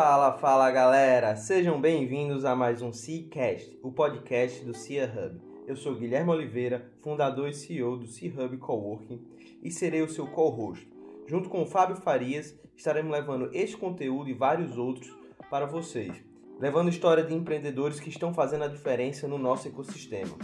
[0.00, 1.34] Fala, fala galera!
[1.34, 5.40] Sejam bem-vindos a mais um Seacast, o podcast do Cia Hub.
[5.66, 9.20] Eu sou Guilherme Oliveira, fundador e CEO do Sea Hub Coworking
[9.60, 10.88] e serei o seu co-host.
[11.26, 15.12] Junto com o Fábio Farias, estaremos levando este conteúdo e vários outros
[15.50, 16.14] para vocês,
[16.60, 20.36] levando história de empreendedores que estão fazendo a diferença no nosso ecossistema.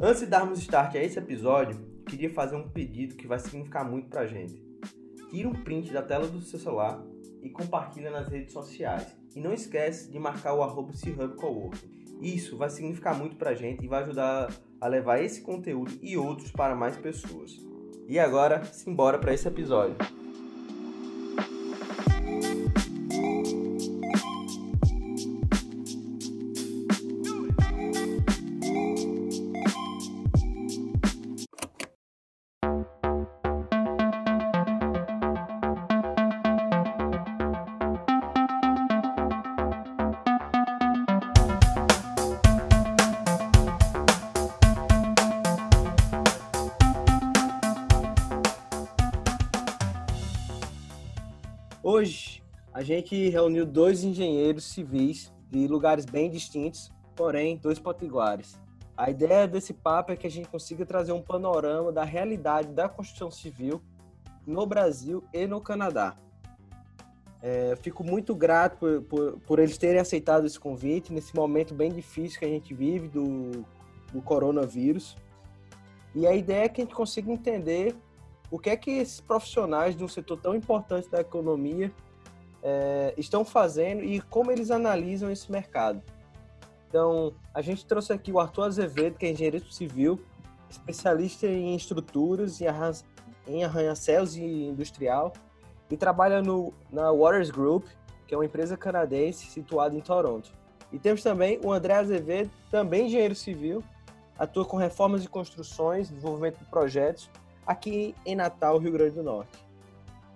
[0.00, 1.78] Antes de darmos start a esse episódio,
[2.08, 4.65] queria fazer um pedido que vai significar muito para a gente.
[5.28, 7.02] Tira um print da tela do seu celular
[7.42, 9.16] e compartilha nas redes sociais.
[9.34, 10.92] E não esquece de marcar o arroba.
[12.20, 16.16] Isso vai significar muito para a gente e vai ajudar a levar esse conteúdo e
[16.16, 17.52] outros para mais pessoas.
[18.08, 19.96] E agora, simbora para esse episódio.
[52.86, 58.58] Gente reuniu dois engenheiros civis de lugares bem distintos, porém dois potiguares.
[58.96, 62.88] A ideia desse papo é que a gente consiga trazer um panorama da realidade da
[62.88, 63.82] construção civil
[64.46, 66.16] no Brasil e no Canadá.
[67.42, 71.92] É, fico muito grato por, por, por, eles terem aceitado esse convite nesse momento bem
[71.92, 73.64] difícil que a gente vive do,
[74.12, 75.16] do coronavírus.
[76.14, 77.94] E a ideia é que a gente consiga entender
[78.50, 81.92] o que é que esses profissionais de um setor tão importante da economia
[82.62, 86.02] é, estão fazendo e como eles analisam esse mercado.
[86.88, 90.20] Então, a gente trouxe aqui o Arthur Azevedo, que é engenheiro civil,
[90.70, 92.60] especialista em estruturas,
[93.46, 95.32] em arranha-céus e industrial,
[95.90, 97.86] e trabalha no, na Waters Group,
[98.26, 100.52] que é uma empresa canadense situada em Toronto.
[100.92, 103.82] E temos também o André Azevedo, também engenheiro civil,
[104.38, 107.30] atua com reformas e construções, desenvolvimento de projetos
[107.66, 109.66] aqui em Natal, Rio Grande do Norte.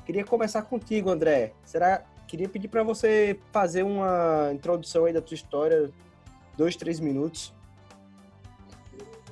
[0.04, 1.52] Queria começar contigo, André.
[1.64, 2.04] Será?
[2.30, 5.91] Queria pedir para você fazer uma introdução aí da tua história,
[6.56, 7.52] dois, três minutos.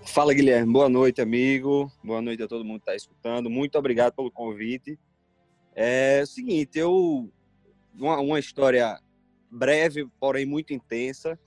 [0.05, 0.73] Fala, Guilherme.
[0.73, 1.93] Boa noite, amigo.
[2.03, 3.49] Boa noite a todo mundo que está escutando.
[3.49, 4.99] Muito obrigado pelo convite.
[5.77, 7.31] É o seguinte, eu
[7.95, 9.01] uma, uma história
[9.49, 11.39] breve, porém muito intensa.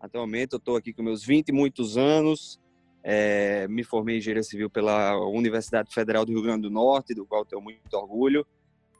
[0.00, 2.58] Atualmente eu estou aqui com meus 20 e muitos anos.
[3.04, 7.24] É, me formei em engenharia civil pela Universidade Federal do Rio Grande do Norte, do
[7.24, 8.44] qual tenho muito orgulho,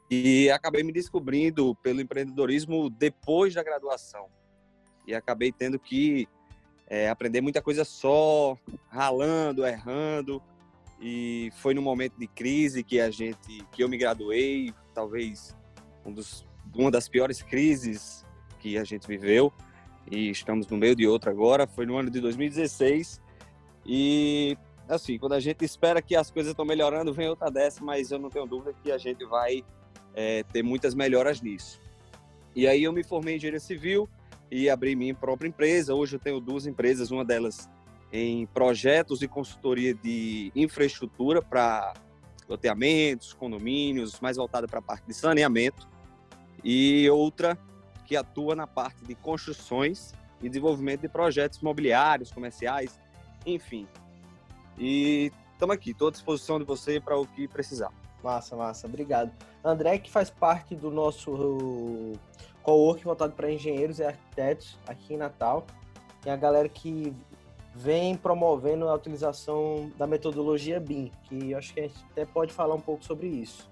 [0.09, 4.27] e acabei me descobrindo pelo empreendedorismo depois da graduação.
[5.05, 6.27] E acabei tendo que
[6.87, 10.41] é, aprender muita coisa só, ralando, errando.
[10.99, 15.55] E foi no momento de crise que a gente, que eu me graduei, talvez
[16.05, 16.45] um dos,
[16.75, 18.25] uma das piores crises
[18.59, 19.53] que a gente viveu.
[20.09, 21.67] E estamos no meio de outra agora.
[21.67, 23.21] Foi no ano de 2016
[23.85, 28.11] e, assim, quando a gente espera que as coisas estão melhorando, vem outra dessa, mas
[28.11, 29.63] eu não tenho dúvida que a gente vai
[30.13, 31.79] é, ter muitas melhoras nisso.
[32.55, 34.09] E aí eu me formei em engenharia civil
[34.51, 35.93] e abri minha própria empresa.
[35.93, 37.69] Hoje eu tenho duas empresas, uma delas
[38.11, 41.93] em projetos e consultoria de infraestrutura para
[42.47, 45.87] loteamentos, condomínios, mais voltada para a parte de saneamento,
[46.63, 47.57] e outra
[48.05, 52.99] que atua na parte de construções e desenvolvimento de projetos imobiliários, comerciais,
[53.45, 53.87] enfim.
[54.77, 57.91] E estamos aqui, estou à disposição de você para o que precisar.
[58.23, 59.31] Massa, massa, obrigado.
[59.63, 62.13] André, que faz parte do nosso
[62.63, 65.65] co-work voltado para engenheiros e arquitetos aqui em Natal.
[66.21, 67.13] Tem a galera que
[67.73, 72.75] vem promovendo a utilização da metodologia BIM, que acho que a gente até pode falar
[72.75, 73.69] um pouco sobre isso.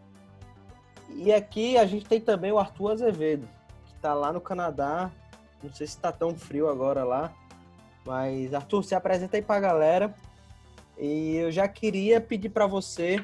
[1.09, 3.47] E aqui a gente tem também o Arthur Azevedo,
[3.85, 5.11] que está lá no Canadá.
[5.63, 7.33] Não sei se está tão frio agora lá,
[8.05, 10.15] mas, Arthur, se apresenta aí para a galera.
[10.97, 13.23] E eu já queria pedir para você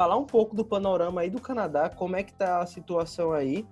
[0.00, 3.66] falar um pouco do panorama aí do Canadá, como é que tá a situação aí.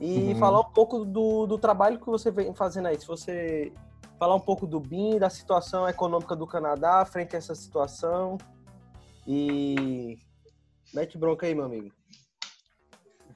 [0.00, 0.38] E uhum.
[0.38, 2.96] falar um pouco do, do trabalho que você vem fazendo aí.
[3.00, 3.72] Se você
[4.16, 8.38] falar um pouco do BIM, da situação econômica do Canadá frente a essa situação.
[9.26, 10.16] E
[10.94, 11.90] mete bronca aí, meu amigo.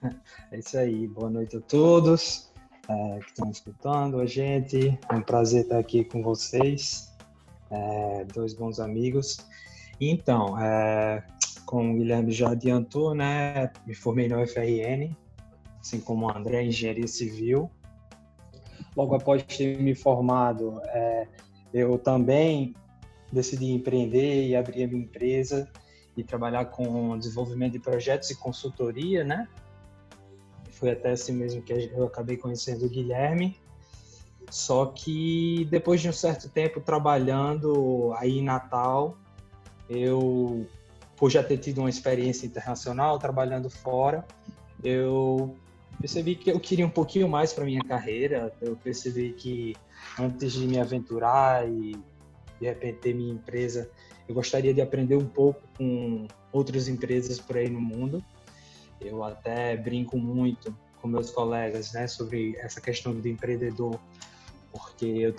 [0.53, 1.09] É isso aí.
[1.09, 2.53] Boa noite a todos
[2.89, 4.97] é, que estão escutando a gente.
[5.09, 7.13] É um prazer estar aqui com vocês,
[7.73, 9.39] é, dois bons amigos.
[10.01, 11.25] Então, é,
[11.67, 15.15] como o Guilherme já adiantou, né, me formei na UFRN,
[15.81, 17.71] assim como o André, Engenharia Civil.
[18.97, 21.29] Logo após ter me formado, é,
[21.75, 22.75] eu também
[23.31, 25.69] decidi empreender e abrir a minha empresa
[26.17, 29.47] e trabalhar com desenvolvimento de projetos e consultoria, né?
[30.77, 33.59] foi até assim mesmo que eu acabei conhecendo o Guilherme.
[34.51, 39.17] Só que depois de um certo tempo trabalhando aí em Natal,
[39.89, 40.67] eu,
[41.17, 44.25] por já ter tido uma experiência internacional, trabalhando fora,
[44.83, 45.57] eu
[46.01, 48.53] percebi que eu queria um pouquinho mais para minha carreira.
[48.61, 49.75] Eu percebi que
[50.19, 51.97] antes de me aventurar e
[52.61, 53.91] de repente ter minha empresa,
[54.29, 58.23] eu gostaria de aprender um pouco com outras empresas por aí no mundo.
[59.01, 64.01] Eu até brinco muito com meus colegas, né, sobre essa questão do empreendedor,
[64.73, 65.37] porque eu,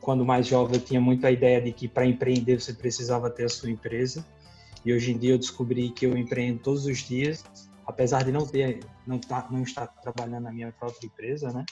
[0.00, 3.44] quando mais jovem eu tinha muito a ideia de que para empreender você precisava ter
[3.44, 4.26] a sua empresa.
[4.86, 7.44] E hoje em dia eu descobri que eu empreendo todos os dias,
[7.84, 11.64] apesar de não ter, não, tá, não estar trabalhando na minha própria empresa, né?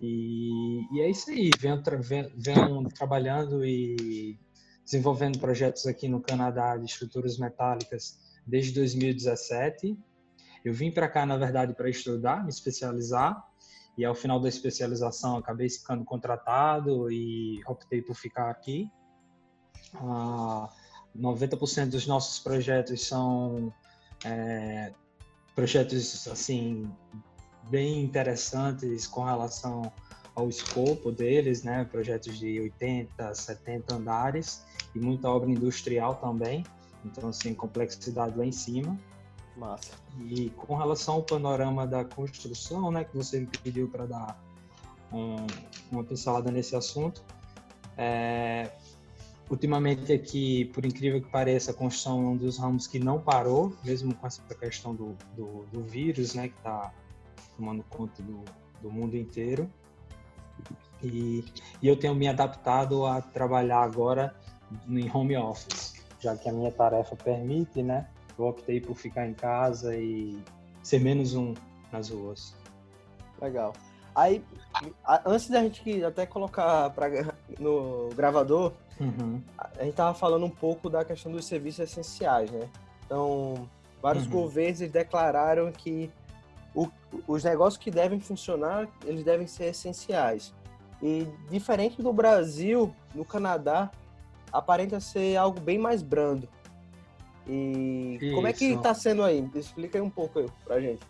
[0.00, 4.38] E, e é isso aí, venho, venho, venho trabalhando e
[4.82, 9.94] desenvolvendo projetos aqui no Canadá de estruturas metálicas desde 2017.
[10.64, 13.46] Eu vim para cá, na verdade, para estudar, me especializar,
[13.98, 18.88] e ao final da especialização acabei ficando contratado e optei por ficar aqui.
[19.96, 20.70] Ah,
[21.18, 23.72] 90% dos nossos projetos são
[24.24, 24.92] é,
[25.54, 26.90] projetos assim
[27.68, 29.92] bem interessantes com relação
[30.34, 31.84] ao escopo deles, né?
[31.84, 34.64] Projetos de 80, 70 andares
[34.94, 36.64] e muita obra industrial também.
[37.04, 38.98] Então, assim, complexidade lá em cima.
[39.56, 39.92] Massa.
[40.20, 44.42] E com relação ao panorama da construção, né, que você me pediu para dar
[45.12, 45.46] um,
[45.90, 47.22] uma pincelada nesse assunto,
[47.96, 48.70] é,
[49.50, 53.76] ultimamente aqui, por incrível que pareça, a construção é um dos ramos que não parou,
[53.84, 56.92] mesmo com essa questão do, do, do vírus, né, que está
[57.56, 58.44] tomando conta do,
[58.80, 59.70] do mundo inteiro.
[61.02, 61.44] E,
[61.80, 64.34] e eu tenho me adaptado a trabalhar agora
[64.88, 68.08] em home office, já que a minha tarefa permite, né?
[68.38, 70.40] Eu optei por ficar em casa e
[70.82, 71.54] ser menos um
[71.90, 72.54] nas ruas.
[73.40, 73.72] Legal.
[74.14, 74.44] Aí,
[75.26, 77.08] antes da gente até colocar pra,
[77.58, 79.42] no gravador, uhum.
[79.58, 82.68] a gente tava falando um pouco da questão dos serviços essenciais, né?
[83.04, 83.68] Então,
[84.00, 84.30] vários uhum.
[84.30, 86.10] governos declararam que
[86.74, 86.88] o,
[87.26, 90.54] os negócios que devem funcionar, eles devem ser essenciais.
[91.02, 93.90] E diferente do Brasil, no Canadá,
[94.52, 96.48] aparenta ser algo bem mais brando.
[97.46, 98.34] E Isso.
[98.34, 99.48] como é que está sendo aí?
[99.54, 101.04] Explica aí um pouco pra gente.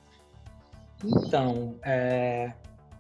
[1.04, 2.52] Então, é,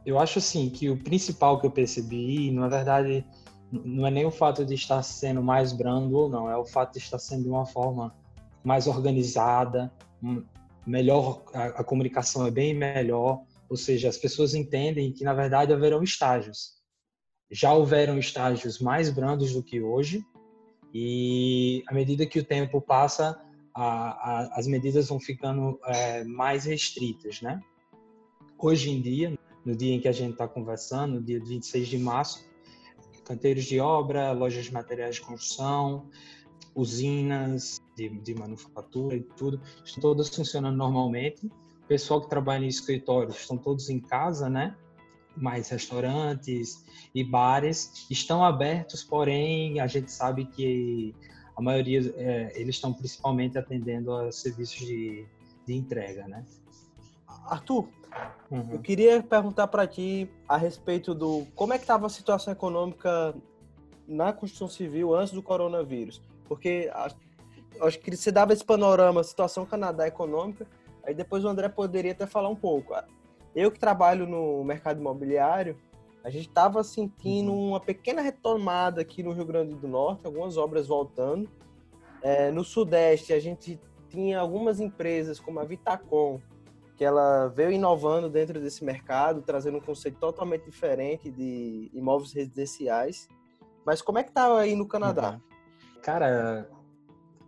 [0.04, 3.24] eu acho assim que o principal que eu percebi, na verdade,
[3.72, 6.92] não é nem o fato de estar sendo mais brando ou não, é o fato
[6.92, 8.14] de estar sendo de uma forma
[8.62, 9.90] mais organizada,
[10.86, 15.72] melhor, a, a comunicação é bem melhor, ou seja, as pessoas entendem que na verdade
[15.72, 16.74] haverão estágios.
[17.50, 20.24] Já houveram estágios mais brandos do que hoje,
[20.92, 23.40] e à medida que o tempo passa,
[23.74, 27.60] a, a, as medidas vão ficando é, mais restritas, né?
[28.58, 31.98] Hoje em dia, no dia em que a gente está conversando, no dia 26 de
[31.98, 32.51] março,
[33.24, 36.08] canteiros de obra, lojas de materiais de construção,
[36.74, 41.46] usinas de, de manufatura e tudo, estão todas funcionando normalmente.
[41.46, 44.76] O pessoal que trabalha em escritórios estão todos em casa, né?
[45.36, 46.84] mais restaurantes
[47.14, 51.14] e bares estão abertos, porém a gente sabe que
[51.56, 55.26] a maioria é, eles estão principalmente atendendo a serviços de,
[55.66, 56.44] de entrega, né?
[57.46, 57.88] Arthur,
[58.50, 58.68] uhum.
[58.72, 63.34] eu queria perguntar para ti a respeito do como é que estava a situação econômica
[64.06, 66.90] na construção civil antes do coronavírus, porque
[67.80, 70.66] acho que você dava esse panorama, situação Canadá econômica,
[71.04, 72.94] aí depois o André poderia até falar um pouco.
[73.54, 75.76] Eu que trabalho no mercado imobiliário,
[76.24, 77.70] a gente estava sentindo uhum.
[77.70, 81.50] uma pequena retomada aqui no Rio Grande do Norte, algumas obras voltando.
[82.22, 86.40] É, no Sudeste, a gente tinha algumas empresas, como a Vitacom,
[86.96, 93.28] que ela veio inovando dentro desse mercado, trazendo um conceito totalmente diferente de imóveis residenciais.
[93.84, 95.32] Mas como é que tá aí no Canadá?
[95.32, 96.00] Uhum.
[96.02, 96.68] Cara,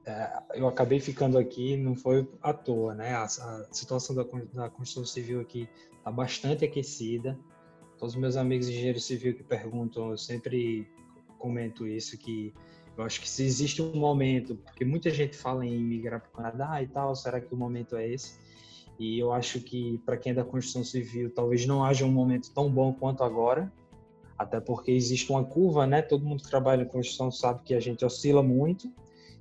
[0.06, 3.14] é, eu acabei ficando aqui, não foi à toa, né?
[3.14, 3.28] A,
[3.70, 7.38] situação da, da construção civil aqui está bastante aquecida.
[7.98, 10.88] Todos os meus amigos engenheiros civil que perguntam, eu sempre
[11.38, 12.52] comento isso, que
[12.96, 16.32] eu acho que se existe um momento, porque muita gente fala em migrar para o
[16.32, 18.38] Canadá e tal, será que o momento é esse?
[18.98, 22.52] E eu acho que para quem é da construção civil, talvez não haja um momento
[22.52, 23.72] tão bom quanto agora,
[24.38, 26.02] até porque existe uma curva, né?
[26.02, 28.92] Todo mundo que trabalha em construção sabe que a gente oscila muito,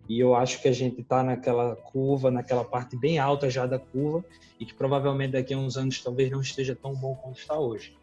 [0.07, 3.79] e eu acho que a gente está naquela curva, naquela parte bem alta já da
[3.79, 4.23] curva,
[4.59, 7.95] e que provavelmente daqui a uns anos talvez não esteja tão bom quanto está hoje.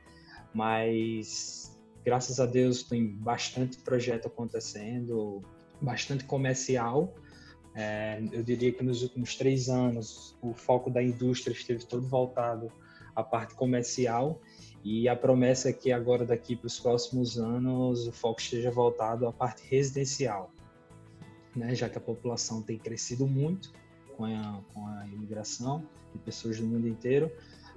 [0.55, 5.43] Mas graças a Deus tem bastante projeto acontecendo,
[5.81, 7.13] bastante comercial.
[7.81, 12.71] É, eu diria que nos últimos três anos o foco da indústria esteve todo voltado
[13.17, 14.39] à parte comercial
[14.85, 19.27] e a promessa é que agora daqui para os próximos anos o foco esteja voltado
[19.27, 20.53] à parte residencial,
[21.57, 21.75] né?
[21.75, 23.73] já que a população tem crescido muito
[24.15, 25.83] com a, com a imigração
[26.13, 27.33] de pessoas do mundo inteiro,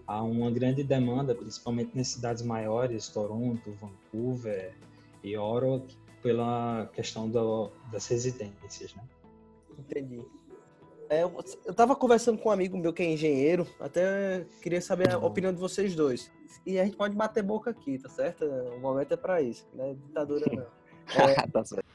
[0.05, 4.75] há uma grande demanda, principalmente nas cidades maiores, Toronto, Vancouver
[5.23, 5.81] e Ottawa,
[6.21, 9.03] pela questão do, das residências, né?
[9.77, 10.25] Entendi.
[11.09, 11.35] É, eu
[11.67, 15.59] estava conversando com um amigo meu que é engenheiro, até queria saber a opinião de
[15.59, 16.31] vocês dois.
[16.65, 18.45] E a gente pode bater boca aqui, tá certo?
[18.45, 20.65] O momento é para isso, não é ditadura não.
[21.23, 21.47] É...
[21.51, 21.85] tá certo.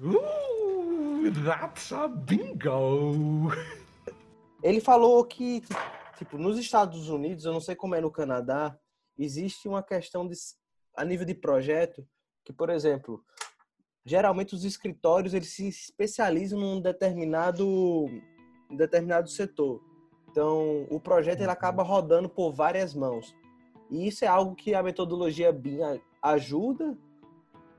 [0.00, 3.50] Ooh, that's a bingo!
[4.62, 5.62] Ele falou que,
[6.16, 8.78] tipo, nos Estados Unidos, eu não sei como é no Canadá,
[9.18, 10.36] existe uma questão de,
[10.96, 12.06] a nível de projeto,
[12.44, 13.22] que, por exemplo,
[14.04, 17.66] geralmente os escritórios eles se especializam num determinado,
[18.70, 19.80] um determinado setor.
[20.30, 23.34] Então, o projeto ele acaba rodando por várias mãos.
[23.90, 25.80] E isso é algo que a metodologia BIM
[26.22, 26.96] ajuda,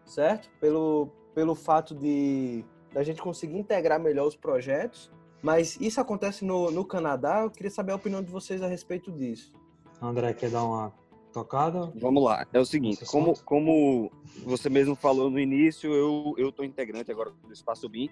[0.05, 0.49] certo?
[0.59, 2.63] Pelo, pelo fato de
[2.93, 5.11] da gente conseguir integrar melhor os projetos.
[5.41, 7.41] Mas isso acontece no, no Canadá.
[7.41, 9.51] Eu queria saber a opinião de vocês a respeito disso.
[9.99, 10.93] André, quer dar uma
[11.33, 11.91] tocada?
[11.95, 12.47] Vamos lá.
[12.53, 14.11] É o seguinte, como, como
[14.45, 18.09] você mesmo falou no início, eu eu tô integrante agora do Espaço BIM,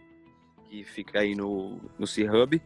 [0.66, 2.62] que fica aí no, no C-Hub.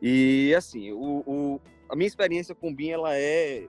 [0.00, 3.66] E, assim, o, o, a minha experiência com BIM, ela é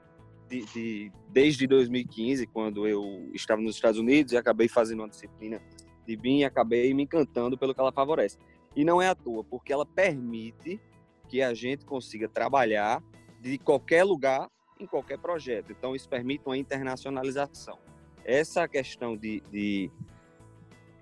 [0.48, 5.62] de, de, desde 2015, quando eu estava nos Estados Unidos e acabei fazendo uma disciplina
[6.06, 8.38] de BIM e acabei me encantando pelo que ela favorece.
[8.76, 10.80] E não é à toa, porque ela permite
[11.28, 13.02] que a gente consiga trabalhar
[13.40, 14.50] de qualquer lugar
[14.80, 15.72] em qualquer projeto.
[15.72, 17.78] Então, isso permite uma internacionalização.
[18.24, 19.92] Essa questão de, de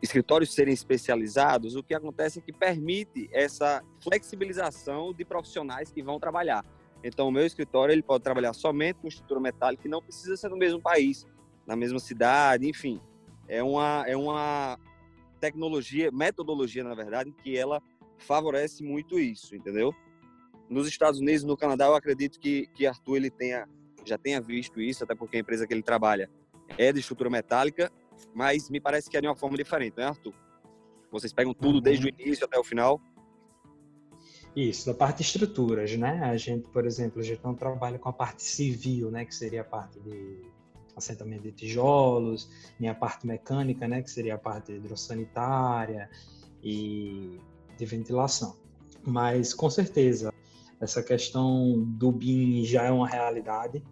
[0.02, 6.20] escritórios serem especializados, o que acontece é que permite essa flexibilização de profissionais que vão
[6.20, 6.66] trabalhar.
[7.04, 10.58] Então, o meu escritório ele pode trabalhar somente com estrutura metálica não precisa ser no
[10.58, 11.26] mesmo país,
[11.66, 13.00] na mesma cidade, enfim.
[13.48, 14.80] É uma, é uma
[15.40, 17.82] tecnologia, metodologia, na verdade, que ela
[18.18, 19.94] favorece muito isso, entendeu?
[20.70, 23.68] Nos Estados Unidos, no Canadá, eu acredito que, que Arthur ele tenha,
[24.06, 26.30] já tenha visto isso, até porque a empresa que ele trabalha
[26.78, 27.92] é de estrutura metálica,
[28.34, 30.34] mas me parece que é de uma forma diferente, né, Arthur?
[31.12, 32.16] Vocês pegam tudo desde o uhum.
[32.20, 33.02] início até o final?
[34.56, 36.20] Isso, da parte de estruturas, né?
[36.24, 39.24] A gente, por exemplo, a gente não trabalha com a parte civil, né?
[39.24, 40.42] Que seria a parte de
[40.96, 44.02] assentamento de tijolos, nem a parte mecânica, né?
[44.02, 46.10] Que seria a parte hidrossanitária
[46.64, 47.40] e
[47.78, 48.58] de ventilação.
[49.06, 50.34] Mas, com certeza,
[50.80, 53.84] essa questão do BIM já é uma realidade.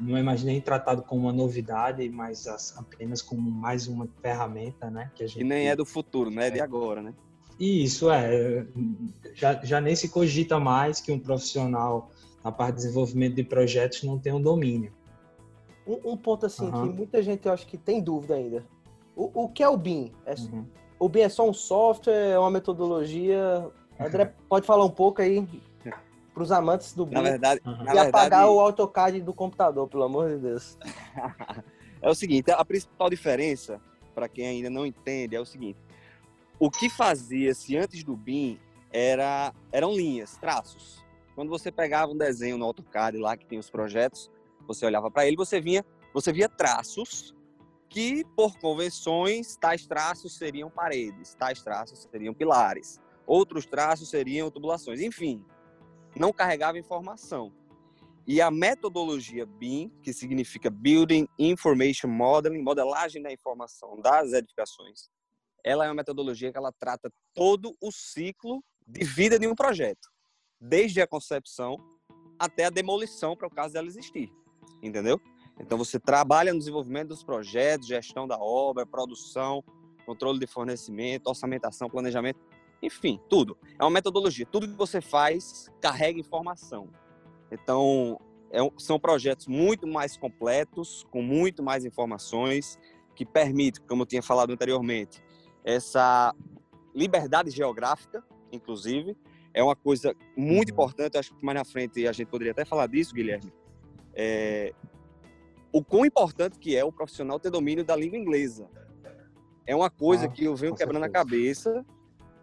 [0.00, 2.46] Não imaginei tratado como uma novidade, mas
[2.76, 5.10] apenas como mais uma ferramenta, né?
[5.14, 5.40] Que a gente...
[5.40, 6.48] E nem é do futuro, né?
[6.48, 7.14] É de agora, né?
[7.58, 8.66] Isso, é.
[9.34, 12.10] Já, já nem se cogita mais que um profissional
[12.42, 14.92] na parte de desenvolvimento de projetos não tenha um domínio.
[15.86, 16.88] Um, um ponto assim uhum.
[16.88, 18.64] que muita gente eu acho que tem dúvida ainda.
[19.16, 20.12] O, o que é o BIM?
[20.26, 20.66] É, uhum.
[20.98, 23.68] O BIM é só um software, é uma metodologia?
[23.98, 25.46] André, pode falar um pouco aí
[26.34, 27.14] para os amantes do BIM.
[27.14, 27.84] Na verdade, uhum.
[27.84, 28.44] e apagar verdade...
[28.46, 30.76] o AutoCAD do computador, pelo amor de Deus.
[32.02, 33.80] é o seguinte, a principal diferença,
[34.12, 35.78] para quem ainda não entende, é o seguinte.
[36.58, 38.58] O que fazia-se antes do BIM
[38.92, 41.04] era, eram linhas, traços.
[41.36, 44.30] Quando você pegava um desenho no AutoCAD lá que tem os projetos,
[44.66, 47.34] você olhava para ele, você vinha, você via traços
[47.88, 55.00] que, por convenções, tais traços seriam paredes, tais traços seriam pilares, outros traços seriam tubulações,
[55.00, 55.44] enfim,
[56.16, 57.52] não carregava informação.
[58.26, 65.10] E a metodologia BIM, que significa Building Information Modeling, modelagem da informação das edificações,
[65.62, 70.08] ela é uma metodologia que ela trata todo o ciclo de vida de um projeto,
[70.60, 71.76] desde a concepção
[72.38, 74.30] até a demolição, para o caso dela existir,
[74.82, 75.20] entendeu?
[75.60, 79.62] Então você trabalha no desenvolvimento dos projetos, gestão da obra, produção,
[80.04, 82.40] controle de fornecimento, orçamentação, planejamento,
[82.84, 83.56] enfim, tudo.
[83.78, 84.46] É uma metodologia.
[84.46, 86.88] Tudo que você faz carrega informação.
[87.50, 92.78] Então, é, são projetos muito mais completos, com muito mais informações,
[93.14, 95.22] que permitem, como eu tinha falado anteriormente,
[95.64, 96.34] essa
[96.94, 98.22] liberdade geográfica,
[98.52, 99.16] inclusive.
[99.52, 100.74] É uma coisa muito uhum.
[100.74, 103.52] importante, acho que mais na frente a gente poderia até falar disso, Guilherme.
[104.14, 104.74] É,
[105.72, 108.68] o quão importante que é o profissional ter domínio da língua inglesa.
[109.66, 111.20] É uma coisa ah, que eu venho quebrando certeza.
[111.20, 111.86] a cabeça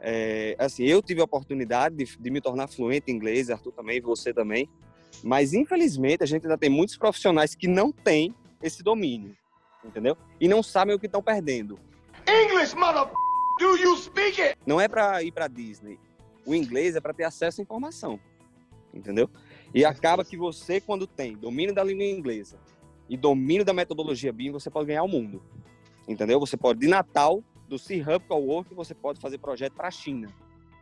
[0.03, 4.01] é, assim, eu tive a oportunidade de, de, me tornar fluente em inglês, Arthur também,
[4.01, 4.67] você também.
[5.23, 9.37] Mas, infelizmente, a gente ainda tem muitos profissionais que não têm esse domínio,
[9.85, 10.17] entendeu?
[10.39, 11.79] E não sabem o que estão perdendo.
[12.27, 13.07] English, mother...
[13.59, 14.57] Do you speak it?
[14.65, 15.99] Não é para ir para Disney.
[16.45, 18.19] O inglês é para ter acesso à informação.
[18.91, 19.29] Entendeu?
[19.73, 22.57] E acaba que você, quando tem domínio da língua inglesa
[23.07, 25.43] e domínio da metodologia BIM, você pode ganhar o mundo.
[26.07, 26.39] Entendeu?
[26.39, 30.27] Você pode, de Natal, do C-Hub Cowork, você pode fazer projeto para a China.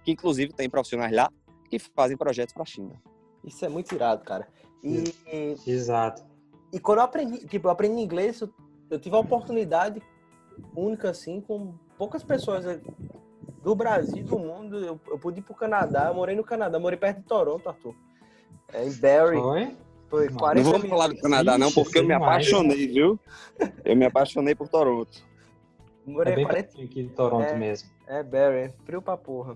[0.03, 1.31] Que, inclusive, tem profissionais lá
[1.69, 2.99] que fazem projetos para a China.
[3.45, 4.47] Isso é muito irado, cara.
[4.83, 6.25] E, Exato.
[6.73, 8.49] E quando eu aprendi, tipo, eu aprendi inglês, eu,
[8.89, 10.01] eu tive a oportunidade
[10.75, 12.65] única, assim, com poucas pessoas
[13.61, 14.79] do Brasil, do mundo.
[14.79, 17.93] Eu, eu pude ir pro Canadá, eu morei no Canadá, morei perto de Toronto, Arthur.
[18.73, 19.37] É, em Barry.
[19.37, 19.77] Foi?
[20.09, 23.19] Foi Não 40 vamos falar do Canadá, não, porque eu me apaixonei, viu?
[23.85, 25.28] Eu me apaixonei por Toronto.
[26.05, 27.55] Morei É bem 40 pertinho aqui de Toronto É.
[27.57, 27.89] mesmo.
[28.07, 29.55] É, Barry, frio pra porra.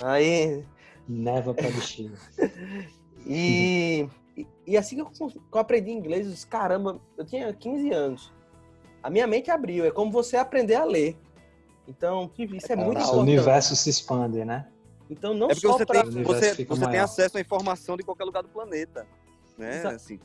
[0.00, 0.64] Aí,
[1.08, 2.16] Neva pra destino.
[3.26, 7.52] e, e, e assim que eu, que eu aprendi inglês, eu disse, caramba, eu tinha
[7.52, 8.32] 15 anos.
[9.02, 11.16] A minha mente abriu, é como você aprender a ler.
[11.88, 13.20] Então, isso é muito o seu importante.
[13.20, 14.68] universo se expande, né?
[15.10, 16.00] Então, não É porque só você pra...
[16.02, 19.06] tem, O universo você, você tem acesso à informação de qualquer lugar do planeta.
[19.58, 19.82] Né?
[19.86, 20.20] Assim,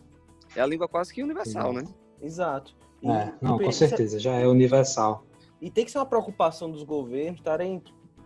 [0.56, 1.84] é a língua quase que universal, né?
[2.22, 2.76] Exato.
[3.02, 5.24] E, É, não, com é- certeza, já é universal.
[5.62, 7.82] E tem que ser uma preocupação dos governos estarem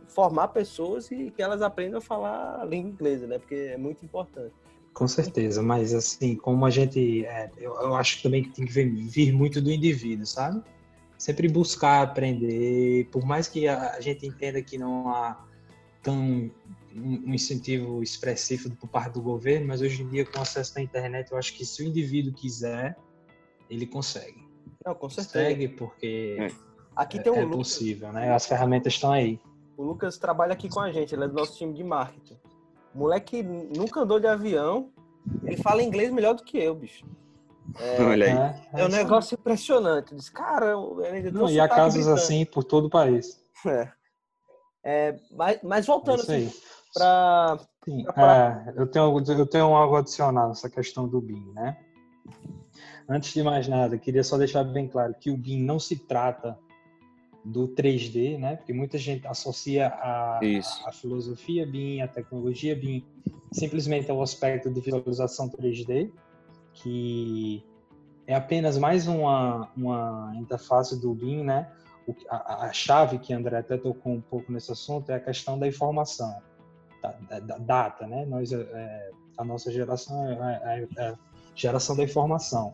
[0.10, 3.40] formar pessoas e que elas aprendam a falar a língua inglesa, né?
[3.40, 4.54] Porque é muito importante.
[4.94, 7.26] Com certeza, mas assim, como a gente.
[7.26, 10.62] é, eu, eu acho também que tem que vir, vir muito do indivíduo, sabe?
[11.18, 15.46] Sempre buscar aprender, por mais que a, a gente entenda que não há
[16.04, 16.52] tão
[16.96, 20.82] um, um incentivo expressivo por parte do governo, mas hoje em dia, com acesso à
[20.82, 22.98] internet, eu acho que se o indivíduo quiser,
[23.70, 24.41] ele consegue.
[24.86, 25.34] Não, com certeza.
[25.46, 26.48] Consegue, porque É.
[26.96, 27.58] Aqui é, tem o é Lucas.
[27.58, 28.34] possível, né?
[28.34, 29.40] As ferramentas estão aí.
[29.78, 32.38] O Lucas trabalha aqui com a gente, ele é do nosso time de marketing.
[32.94, 34.90] O moleque nunca andou de avião,
[35.44, 37.06] ele fala inglês melhor do que eu, bicho.
[38.00, 38.32] Olha aí.
[38.74, 38.92] É, É um aí.
[38.92, 40.14] negócio impressionante.
[40.14, 42.14] Disse, cara, Não, e há casos britânico.
[42.22, 43.42] assim por todo o país.
[43.66, 43.92] É.
[44.84, 46.52] É, mas, mas É voltando assim, aí.
[46.94, 51.52] para Sim, Pra- é, eu, tenho, algo- eu tenho algo adicional nessa questão do BIM,
[51.54, 51.78] né?
[53.14, 56.58] Antes de mais nada, queria só deixar bem claro que o BIM não se trata
[57.44, 58.56] do 3D, né?
[58.56, 60.38] Porque muita gente associa a,
[60.86, 63.04] a, a filosofia BIM, a tecnologia BIM,
[63.52, 66.10] simplesmente ao aspecto de visualização 3D,
[66.74, 67.62] que
[68.26, 71.70] é apenas mais uma, uma interface do BIM, né?
[72.08, 75.60] O a, a chave que André até tocou um pouco nesse assunto é a questão
[75.60, 76.34] da informação,
[77.02, 78.26] da, da- da data, né?
[78.26, 81.18] Nós, é, a nossa geração é, é- é a
[81.56, 82.74] geração da informação.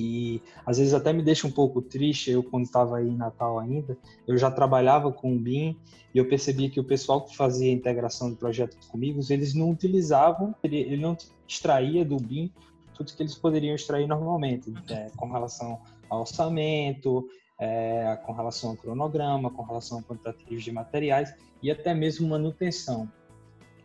[0.00, 3.58] E às vezes até me deixa um pouco triste, eu quando estava aí em Natal
[3.58, 5.76] ainda, eu já trabalhava com o BIM
[6.14, 9.70] e eu percebia que o pessoal que fazia a integração de projetos comigo, eles não
[9.70, 12.50] utilizavam, ele, ele não extraía do BIM
[12.94, 17.26] tudo que eles poderiam extrair normalmente, é, com relação ao orçamento,
[17.58, 23.10] é, com relação ao cronograma, com relação a quantitativos de materiais e até mesmo manutenção.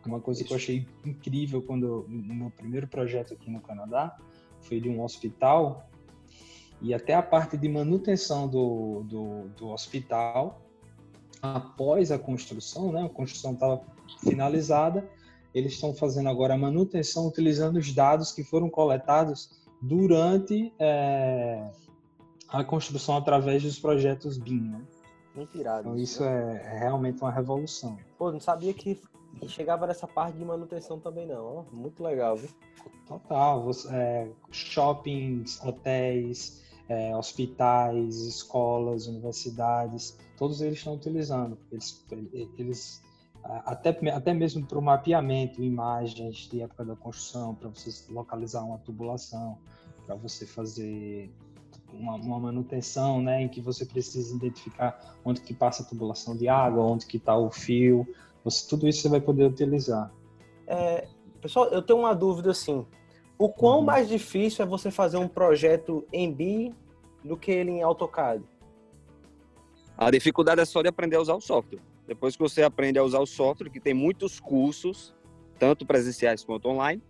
[0.04, 4.16] Uma coisa que eu achei incrível quando no meu primeiro projeto aqui no Canadá
[4.60, 5.88] foi de um hospital
[6.80, 10.60] e até a parte de manutenção do, do, do hospital
[11.40, 13.04] após a construção, né?
[13.04, 13.80] A construção estava
[14.20, 15.08] finalizada,
[15.54, 21.70] eles estão fazendo agora a manutenção utilizando os dados que foram coletados durante é,
[22.48, 24.60] a construção através dos projetos BIM.
[24.60, 24.80] Né?
[25.36, 25.80] muito irado.
[25.80, 27.98] Então isso é, é realmente uma revolução.
[28.18, 29.00] Pô, não sabia que,
[29.46, 31.66] chegava nessa parte de manutenção também não.
[31.70, 32.48] Muito legal, viu?
[33.06, 33.62] Total.
[33.62, 41.58] Você, é, shoppings, hotéis, é, hospitais, escolas, universidades, todos eles estão utilizando.
[41.70, 42.04] Eles,
[42.58, 43.02] eles
[43.64, 48.78] até, até mesmo para o mapeamento, imagens de época da construção, para você localizar uma
[48.78, 49.58] tubulação,
[50.04, 51.30] para você fazer
[51.92, 56.48] uma, uma manutenção, né, em que você precisa identificar onde que passa a tubulação de
[56.48, 58.06] água, onde que está o fio,
[58.44, 60.12] você, tudo isso você vai poder utilizar.
[60.66, 61.08] É,
[61.40, 62.84] pessoal, eu tenho uma dúvida assim.
[63.38, 63.84] O quão Uhum.
[63.84, 66.74] mais difícil é você fazer um projeto em BIM
[67.22, 68.42] do que ele em AutoCAD?
[69.96, 71.80] A dificuldade é só de aprender a usar o software.
[72.06, 75.14] Depois que você aprende a usar o software, que tem muitos cursos,
[75.58, 77.02] tanto presenciais quanto online,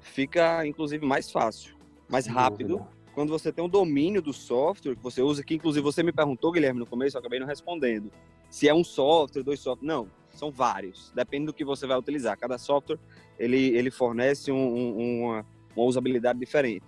[0.00, 1.74] fica inclusive mais fácil,
[2.08, 2.86] mais rápido.
[3.14, 6.50] Quando você tem um domínio do software que você usa, que inclusive você me perguntou,
[6.52, 8.10] Guilherme, no começo, eu acabei não respondendo.
[8.50, 9.86] Se é um software, dois softwares.
[9.86, 11.10] Não, são vários.
[11.14, 12.36] Depende do que você vai utilizar.
[12.38, 12.98] Cada software
[13.38, 16.86] ele, ele fornece um- um- uma, uma usabilidade diferente.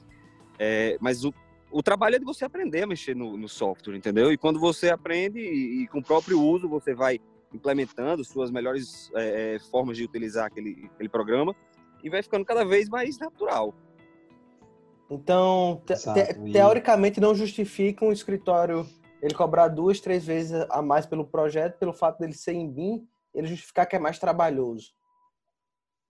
[0.59, 1.33] É, mas o,
[1.71, 4.33] o trabalho é de você aprender a mexer no, no software, entendeu?
[4.33, 7.19] E quando você aprende e, e com o próprio uso você vai
[7.53, 11.55] implementando suas melhores é, é, formas de utilizar aquele, aquele programa
[12.03, 13.75] e vai ficando cada vez mais natural.
[15.09, 18.87] Então, te- te- teoricamente não justifica um escritório
[19.25, 23.09] ele cobrar duas, três vezes a mais pelo projeto, pelo fato dele ser em BIM,
[23.35, 24.93] ele justificar que é mais trabalhoso.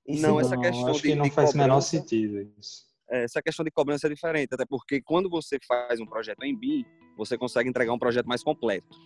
[0.07, 2.85] Isso não, essa questão acho de, que não de faz o menor cobrança- sentido isso.
[3.11, 6.55] é, essa questão de cobrança é diferente, até porque quando você faz um projeto em
[6.55, 6.85] BIM,
[7.17, 8.99] você consegue entregar um projeto mais completo.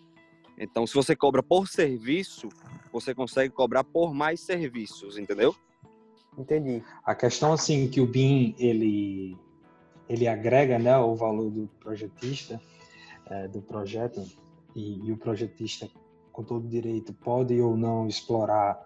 [0.59, 2.49] Então, se você cobra por serviço,
[2.93, 5.55] você consegue cobrar por mais serviços, entendeu?
[6.37, 6.83] Entendi.
[7.05, 9.37] A questão assim que o BIM ele
[10.09, 12.61] ele agrega né o valor do projetista
[13.27, 14.25] eh, do projeto
[14.75, 15.89] e, e o projetista
[16.39, 18.79] com todo direito pode ou não explorar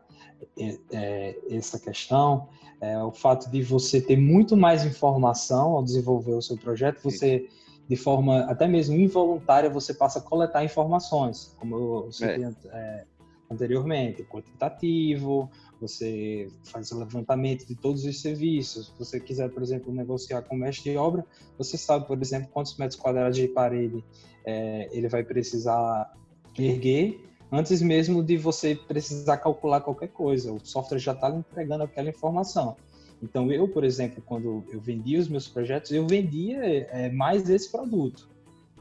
[0.59, 2.49] eh, eh, essa questão.
[2.81, 7.47] É o fato de você ter muito mais informação ao desenvolver o seu projeto você
[7.87, 13.05] de forma até mesmo involuntária você passa a coletar informações como eu citei an- eh,
[13.51, 18.87] anteriormente quantitativo você faz o levantamento de todos os serviços.
[18.87, 21.27] Se você quiser, por exemplo, negociar com o mestre de obra,
[21.59, 24.05] você sabe, por exemplo, quantos metros quadrados de parede
[24.47, 26.09] eh, ele vai precisar
[26.57, 27.21] erguer
[27.53, 30.53] antes mesmo de você precisar calcular qualquer coisa.
[30.53, 32.77] O software já está entregando aquela informação.
[33.23, 37.71] Então, eu, por exemplo, quando eu vendia os meus projetos, eu vendia eh, mais esse
[37.71, 38.29] produto.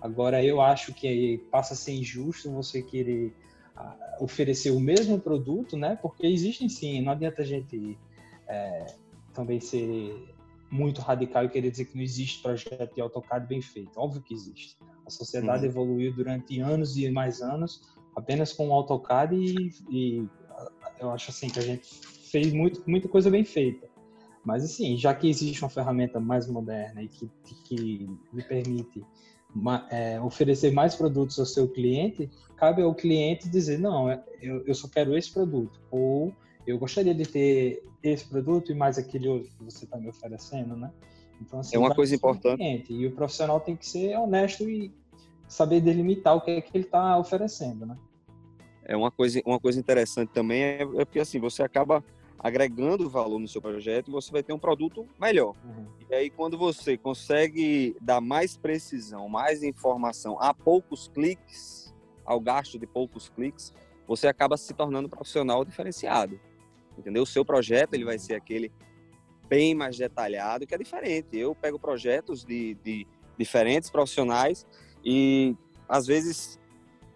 [0.02, 3.36] Agora, eu acho que passa a ser injusto você querer
[3.76, 5.96] ah, oferecer o mesmo produto, né?
[6.02, 8.00] Porque existem sim, não adianta a gente
[8.48, 8.86] é,
[9.32, 10.34] também ser
[10.72, 14.00] muito radical e querer dizer que não existe projeto de AutoCAD bem feito.
[14.00, 14.76] Óbvio que existe.
[15.06, 15.72] A sociedade Uhum.
[15.72, 17.82] evoluiu durante anos e mais anos
[18.16, 20.28] apenas com o AutoCAD e, e
[21.00, 21.88] eu acho assim que a gente
[22.32, 23.90] fez muito, muita coisa bem feita.
[24.44, 27.30] Mas assim, já que existe uma ferramenta mais moderna e que,
[27.66, 27.76] que
[28.34, 29.04] lhe permite
[29.54, 34.66] ma- é, oferecer mais produtos ao seu cliente, cabe ao cliente dizer, não, é- eu,
[34.66, 35.80] eu só quero esse produto.
[35.92, 36.34] Ou
[36.66, 40.76] eu gostaria de ter esse produto e mais aquele outro que você está me oferecendo,
[40.76, 40.92] né?
[41.40, 42.58] Então, assim, É uma coisa importante.
[42.58, 42.94] cliente.
[42.94, 44.92] E o profissional tem que ser honesto e
[45.52, 47.98] saber delimitar o que é que ele está oferecendo, né?
[48.86, 52.04] É uma coisa, uma coisa interessante também é, é porque assim, você acaba
[52.40, 55.54] agregando valor no seu projeto e você vai ter um produto melhor.
[55.64, 55.86] Uhum.
[56.10, 61.94] E aí, quando você consegue dar mais precisão, mais informação a poucos cliques,
[62.26, 63.74] ao gasto de poucos cliques,
[64.08, 66.40] você acaba se tornando um profissional diferenciado.
[66.98, 67.24] Entendeu?
[67.24, 68.72] O seu projeto ele vai ser aquele
[69.48, 71.38] bem mais detalhado, que é diferente.
[71.38, 73.06] Eu pego projetos de, de
[73.38, 74.66] diferentes profissionais
[75.04, 75.56] e,
[75.88, 76.60] às vezes,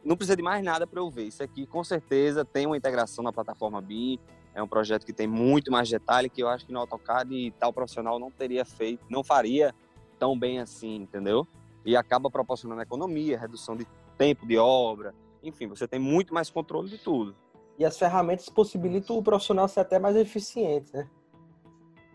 [0.04, 1.24] não precisa de mais nada para eu ver.
[1.24, 4.20] Isso aqui, com certeza, tem uma integração na plataforma BIM,
[4.54, 7.74] é um projeto que tem muito mais detalhe que eu acho que no AutoCAD tal
[7.74, 9.74] profissional não teria feito, não faria
[10.18, 11.46] tão bem assim, entendeu?
[11.86, 13.86] E acaba proporcionando economia, redução de
[14.18, 17.36] tempo de obra, enfim, você tem muito mais controle de tudo.
[17.78, 21.10] E as ferramentas possibilitam o profissional ser até mais eficiente, né?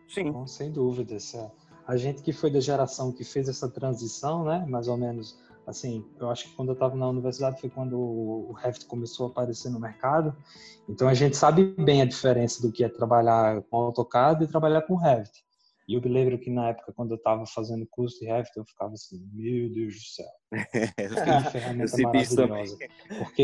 [0.09, 0.33] Sim.
[0.33, 1.17] Bom, sem dúvida.
[1.87, 4.65] A gente que foi da geração que fez essa transição, né?
[4.69, 8.53] Mais ou menos, assim, eu acho que quando eu estava na universidade foi quando o
[8.53, 10.35] Revit começou a aparecer no mercado.
[10.89, 14.83] Então a gente sabe bem a diferença do que é trabalhar com AutoCAD e trabalhar
[14.83, 15.31] com Revit.
[15.89, 18.65] E eu me lembro que na época, quando eu estava fazendo curso de Revit, eu
[18.65, 20.27] ficava assim, meu Deus do céu,
[21.45, 22.77] que ferramenta maravilhosa.
[23.19, 23.43] Porque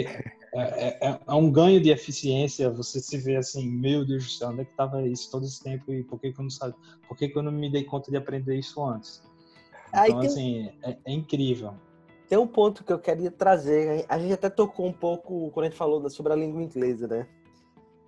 [0.55, 4.51] é, é- é um ganho de eficiência, você se vê assim, meu Deus do céu,
[4.51, 6.77] onde é que estava isso todo esse tempo e por que, que eu não sabia,
[7.09, 9.21] por que, que eu não me dei conta de aprender isso antes?
[9.89, 11.75] Então, tem- assim, é, é incrível.
[12.29, 14.05] Tem um ponto que eu queria trazer.
[14.09, 17.27] A gente até tocou um pouco quando a gente falou sobre a língua inglesa, né?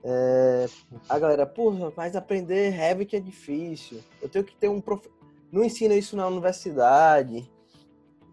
[0.03, 0.67] É,
[1.09, 4.01] a galera, porra, mas aprender Revit é difícil.
[4.23, 5.09] Eu tenho que ter um prof...
[5.53, 7.49] Não ensina isso na universidade.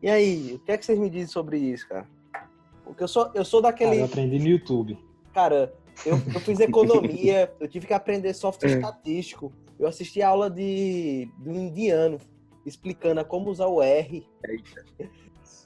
[0.02, 2.08] E aí, o que é que vocês me dizem sobre isso, cara?
[2.84, 4.02] Porque eu sou, eu sou Cara, daquele.
[4.02, 4.98] eu aprendi no YouTube.
[5.34, 5.74] Cara,
[6.06, 8.76] eu, eu fiz economia, eu tive que aprender software É.
[8.76, 9.52] estatístico.
[9.80, 12.20] Eu assisti a aula de, de um indiano
[12.66, 14.28] explicando a como usar o R.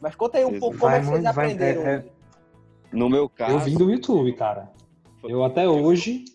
[0.01, 1.81] Mas conta aí um pouco como é que vocês vai- aprenderam.
[1.83, 2.05] é- é-
[2.91, 3.53] No meu caso.
[3.53, 4.71] Eu vim do YouTube, cara.
[5.23, 6.25] Eu até hoje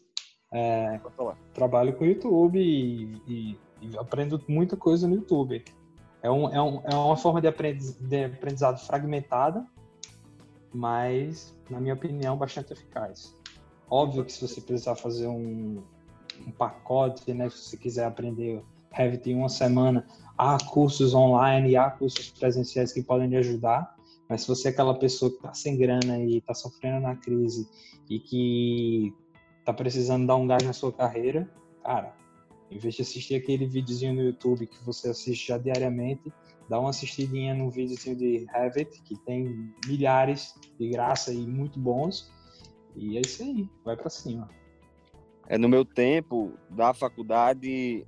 [0.53, 1.01] é,
[1.53, 5.65] trabalho com YouTube e, e- e aprendo muita coisa no YouTube.
[6.23, 9.67] É, um, é, um, é uma forma de, aprendiz, de aprendizado fragmentada,
[10.73, 13.35] mas, na minha opinião, bastante eficaz.
[13.91, 15.83] Óbvio que se você precisar fazer um,
[16.47, 18.63] um pacote, né, se você quiser aprender
[18.95, 20.07] Revit em uma semana,
[20.39, 23.95] há cursos online, há cursos presenciais que podem lhe ajudar,
[24.29, 27.69] mas se você é aquela pessoa que está sem grana e está sofrendo na crise
[28.09, 29.13] e que
[29.65, 31.51] tá precisando dar um gás na sua carreira,
[31.83, 32.15] cara,
[32.71, 36.33] em vez de assistir aquele videozinho no YouTube que você assiste já diariamente,
[36.69, 42.33] dá uma assistidinha no videozinho de Revit, que tem milhares de graça e muito bons.
[42.97, 44.49] E é isso aí, vai pra cima.
[45.47, 48.07] É, no meu tempo da faculdade,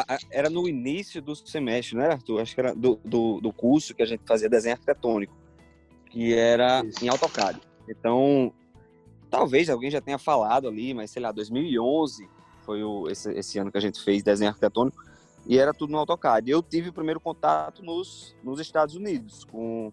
[0.00, 2.40] a- a- era no início do semestre, não era, Arthur?
[2.40, 5.34] Acho que era do, do, do curso que a gente fazia desenho arquitetônico.
[6.10, 7.02] que era Isso.
[7.04, 7.58] em AutoCAD.
[7.88, 8.52] Então,
[9.30, 12.28] talvez alguém já tenha falado ali, mas sei lá, 2011
[12.66, 15.02] foi o, esse, esse ano que a gente fez desenho arquitetônico
[15.46, 16.50] e era tudo no AutoCAD.
[16.50, 19.90] Eu tive o primeiro contato nos, nos Estados Unidos com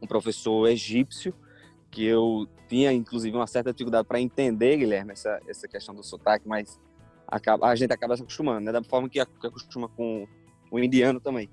[0.00, 1.34] um professor egípcio
[1.90, 6.46] que eu tinha inclusive uma certa dificuldade para entender, Guilherme, essa, essa questão do sotaque,
[6.48, 6.80] mas
[7.32, 8.72] acaba, a gente acaba se acostumando, né?
[8.72, 10.26] Da forma que, que acostuma com
[10.70, 11.48] o indiano também.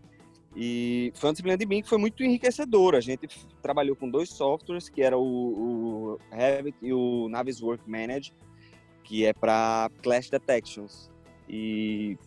[0.56, 2.98] E foi uma disciplina de mim que foi muito enriquecedora.
[2.98, 3.28] A gente
[3.62, 8.34] trabalhou com dois softwares, que era o, o Revit e o Navisworks Manage,
[9.04, 11.10] que é para clash detections
[11.48, 12.18] e,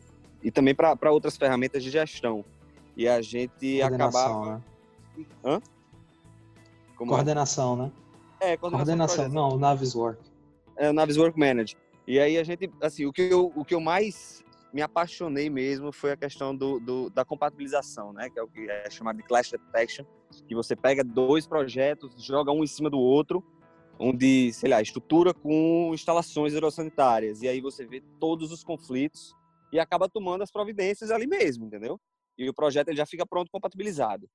[0.42, 2.44] e também para outras ferramentas de gestão.
[2.96, 4.62] E a gente acabava...
[5.16, 5.24] Né?
[5.44, 5.60] Hã?
[6.96, 7.14] Como é?
[7.16, 7.76] coordenação, é?
[7.76, 7.92] né?
[8.40, 8.86] É, coordenação.
[8.86, 9.28] coordenação.
[9.28, 10.32] Não, o Navisworks.
[10.76, 11.76] É, o Navisworks Manage.
[12.06, 15.92] E aí a gente, assim, o que eu, o que eu mais me apaixonei mesmo
[15.92, 18.30] foi a questão do, do, da compatibilização, né?
[18.30, 20.04] Que é o que é chamado de clash detection,
[20.48, 23.44] que você pega dois projetos, joga um em cima do outro,
[23.98, 29.34] onde, sei lá, estrutura com instalações aerossanitárias, e aí você vê todos os conflitos
[29.72, 32.00] e acaba tomando as providências ali mesmo, entendeu?
[32.36, 34.28] E o projeto ele já fica pronto, compatibilizado.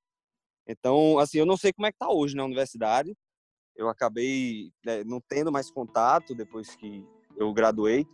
[0.66, 3.16] Então, assim, eu não sei como é que tá hoje na universidade.
[3.74, 7.04] Eu acabei né, não tendo mais contato depois que
[7.38, 8.06] eu graduei,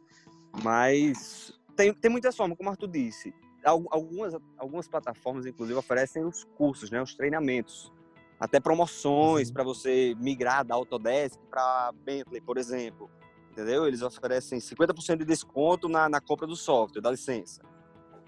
[0.63, 3.35] mas tem, tem muitas formas, como o Arthur disse.
[3.65, 7.91] Algumas, algumas plataformas, inclusive, oferecem os cursos, né, os treinamentos.
[8.39, 9.55] Até promoções uhum.
[9.55, 13.11] para você migrar da Autodesk para Bentley, por exemplo.
[13.51, 13.87] Entendeu?
[13.87, 17.63] Eles oferecem 50% de desconto na, na compra do software, da licença.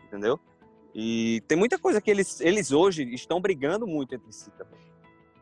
[0.05, 0.41] Entendeu?
[0.95, 4.81] E tem muita coisa que eles, eles hoje estão brigando muito entre si também.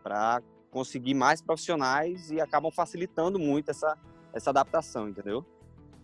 [0.03, 3.97] Para conseguir mais profissionais e acabam facilitando muito essa,
[4.35, 5.45] essa adaptação, entendeu?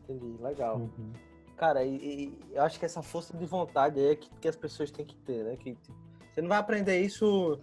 [0.09, 0.77] Entendi, legal.
[0.77, 1.13] Uhum.
[1.57, 4.91] Cara, e, e, eu acho que essa força de vontade é que, que as pessoas
[4.91, 5.57] têm que ter, né?
[5.57, 5.95] Que tipo,
[6.33, 7.59] você não vai aprender isso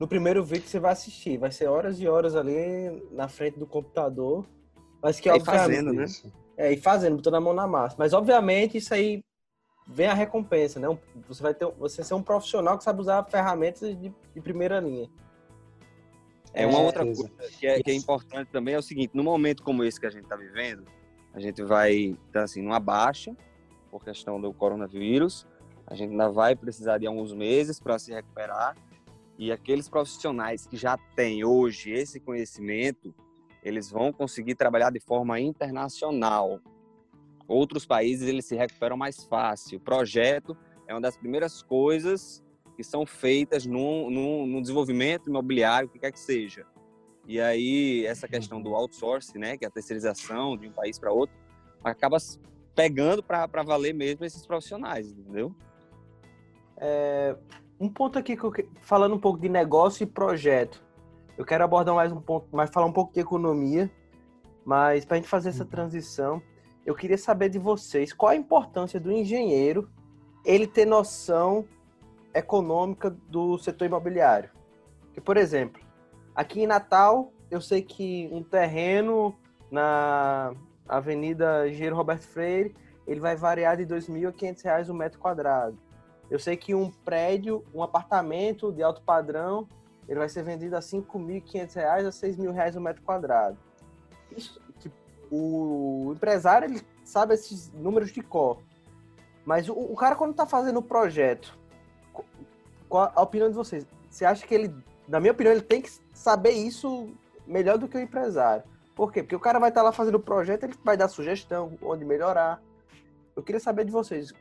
[0.00, 1.36] no primeiro vídeo que você vai assistir.
[1.36, 4.46] Vai ser horas e horas ali na frente do computador.
[5.02, 6.06] Mas que, é, fazendo, né?
[6.56, 7.96] É, e fazendo, botando a mão na massa.
[7.98, 9.22] Mas, obviamente, isso aí
[9.86, 10.88] vem a recompensa, né?
[11.28, 15.10] Você vai ter, você ser um profissional que sabe usar ferramentas de, de primeira linha.
[16.54, 19.62] É, uma outra coisa que é, que é, importante também é o seguinte, no momento
[19.62, 20.84] como esse que a gente está vivendo,
[21.32, 23.34] a gente vai tá, assim, numa baixa
[23.90, 25.46] por questão do coronavírus.
[25.86, 28.76] A gente ainda vai precisar de alguns meses para se recuperar.
[29.38, 33.14] E aqueles profissionais que já têm hoje esse conhecimento,
[33.62, 36.60] eles vão conseguir trabalhar de forma internacional.
[37.48, 39.78] Outros países eles se recuperam mais fácil.
[39.78, 42.41] O projeto é uma das primeiras coisas
[42.76, 46.66] que são feitas no, no, desenvolvimento imobiliário, o que quer que seja.
[47.26, 51.12] E aí, essa questão do outsourcing, né, que é a terceirização de um país para
[51.12, 51.34] outro,
[51.84, 52.16] acaba
[52.74, 55.54] pegando para valer mesmo esses profissionais, entendeu?
[56.76, 57.36] É,
[57.78, 60.82] um ponto aqui, que eu, falando um pouco de negócio e projeto.
[61.36, 63.90] Eu quero abordar mais um ponto, mais falar um pouco de economia,
[64.64, 65.70] mas para a gente fazer essa uhum.
[65.70, 66.42] transição,
[66.84, 69.88] eu queria saber de vocês qual a importância do engenheiro
[70.44, 71.66] ele ter noção
[72.34, 74.50] econômica do setor imobiliário.
[75.12, 75.82] Que, por exemplo,
[76.34, 79.36] Aqui em Natal, eu sei que um terreno
[79.70, 80.54] na
[80.88, 82.74] Avenida Engenheiro Roberto Freire,
[83.06, 85.76] ele vai variar de R$ 2.500 o metro quadrado.
[86.30, 89.68] Eu sei que um prédio, um apartamento de alto padrão,
[90.08, 93.58] ele vai ser vendido a R$ 5.500 a R$ 6.000 o metro quadrado.
[94.34, 94.58] Isso,
[95.30, 98.58] o empresário, ele sabe esses números de cor.
[99.44, 101.58] Mas o, o cara, quando está fazendo o projeto,
[102.92, 103.86] qual a opinião de vocês?
[104.10, 104.74] Você acha que ele
[105.08, 107.12] na minha opinião, ele tem que saber isso
[107.46, 108.64] melhor do que o empresário.
[108.94, 109.22] Por quê?
[109.22, 112.62] Porque o cara vai estar lá fazendo o projeto, ele vai dar sugestão, onde melhorar.
[113.34, 114.32] Eu queria saber de vocês.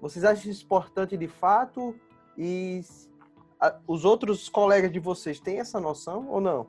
[0.00, 1.94] Vocês acham isso importante de fato?
[2.36, 2.82] E
[3.86, 6.66] os outros colegas de vocês têm essa noção ou não?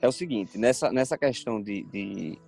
[0.00, 2.38] É o seguinte, nessa, nessa questão de, de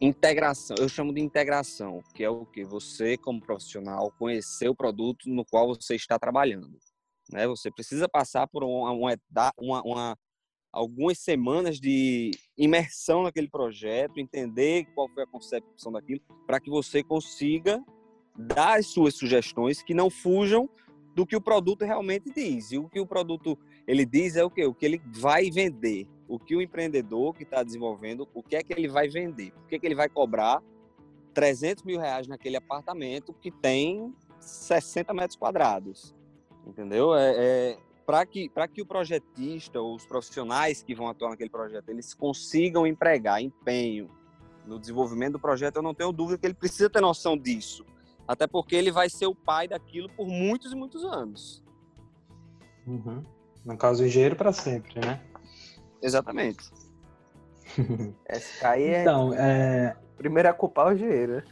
[0.00, 5.28] integração, eu chamo de integração, que é o que você, como profissional, conhecer o produto
[5.28, 6.78] no qual você está trabalhando.
[7.30, 7.46] Né?
[7.46, 9.52] Você precisa passar por uma, uma,
[9.82, 10.18] uma,
[10.72, 17.02] algumas semanas de imersão naquele projeto, entender qual foi a concepção daquilo, para que você
[17.02, 17.82] consiga
[18.36, 20.68] dar as suas sugestões que não fujam
[21.14, 22.72] do que o produto realmente diz.
[22.72, 24.64] E o que o produto ele diz é o que?
[24.64, 26.08] O que ele vai vender.
[26.26, 29.52] O que o empreendedor que está desenvolvendo, o que é que ele vai vender?
[29.52, 30.62] Por que, que ele vai cobrar
[31.34, 36.14] 300 mil reais naquele apartamento que tem 60 metros quadrados?
[36.66, 37.14] entendeu?
[37.14, 41.50] É, é para que para que o projetista ou os profissionais que vão atuar naquele
[41.50, 44.10] projeto eles consigam empregar empenho
[44.66, 47.84] no desenvolvimento do projeto, eu não tenho dúvida que ele precisa ter noção disso,
[48.26, 51.62] até porque ele vai ser o pai daquilo por muitos e muitos anos.
[52.86, 53.22] Uhum.
[53.64, 55.20] No caso, o engenheiro para sempre, né?
[56.02, 56.70] Exatamente.
[58.28, 59.00] Esse aí é.
[59.02, 59.96] Então, é...
[60.16, 61.44] Primeiro a culpar o engenheiro, né?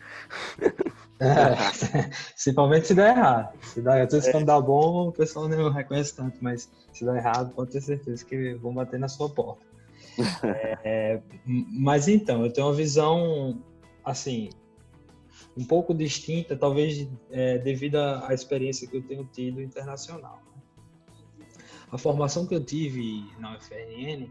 [1.20, 3.58] É, principalmente se der errado.
[3.60, 7.16] Se dá, às vezes quando dá bom, o pessoal não reconhece tanto, mas se der
[7.16, 9.66] errado, pode ter certeza que vão bater na sua porta.
[10.84, 13.62] É, mas então, eu tenho uma visão,
[14.04, 14.50] assim,
[15.56, 20.40] um pouco distinta, talvez é, devido à experiência que eu tenho tido internacional.
[21.92, 24.26] A formação que eu tive na UFRN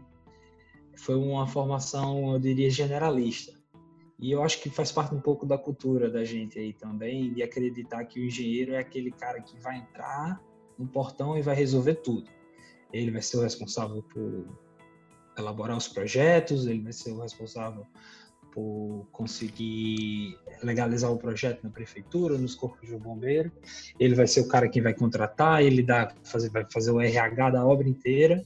[0.96, 3.52] foi uma formação, eu diria, generalista.
[4.18, 7.40] E eu acho que faz parte um pouco da cultura da gente aí também, de
[7.40, 10.42] acreditar que o engenheiro é aquele cara que vai entrar
[10.76, 12.28] no portão e vai resolver tudo.
[12.92, 14.44] Ele vai ser o responsável por
[15.38, 17.86] elaborar os projetos, ele vai ser o responsável
[18.52, 23.50] por conseguir legalizar o projeto na prefeitura, nos corpos de bombeiro.
[23.98, 27.50] Ele vai ser o cara que vai contratar, ele dá, fazer, vai fazer o RH
[27.50, 28.44] da obra inteira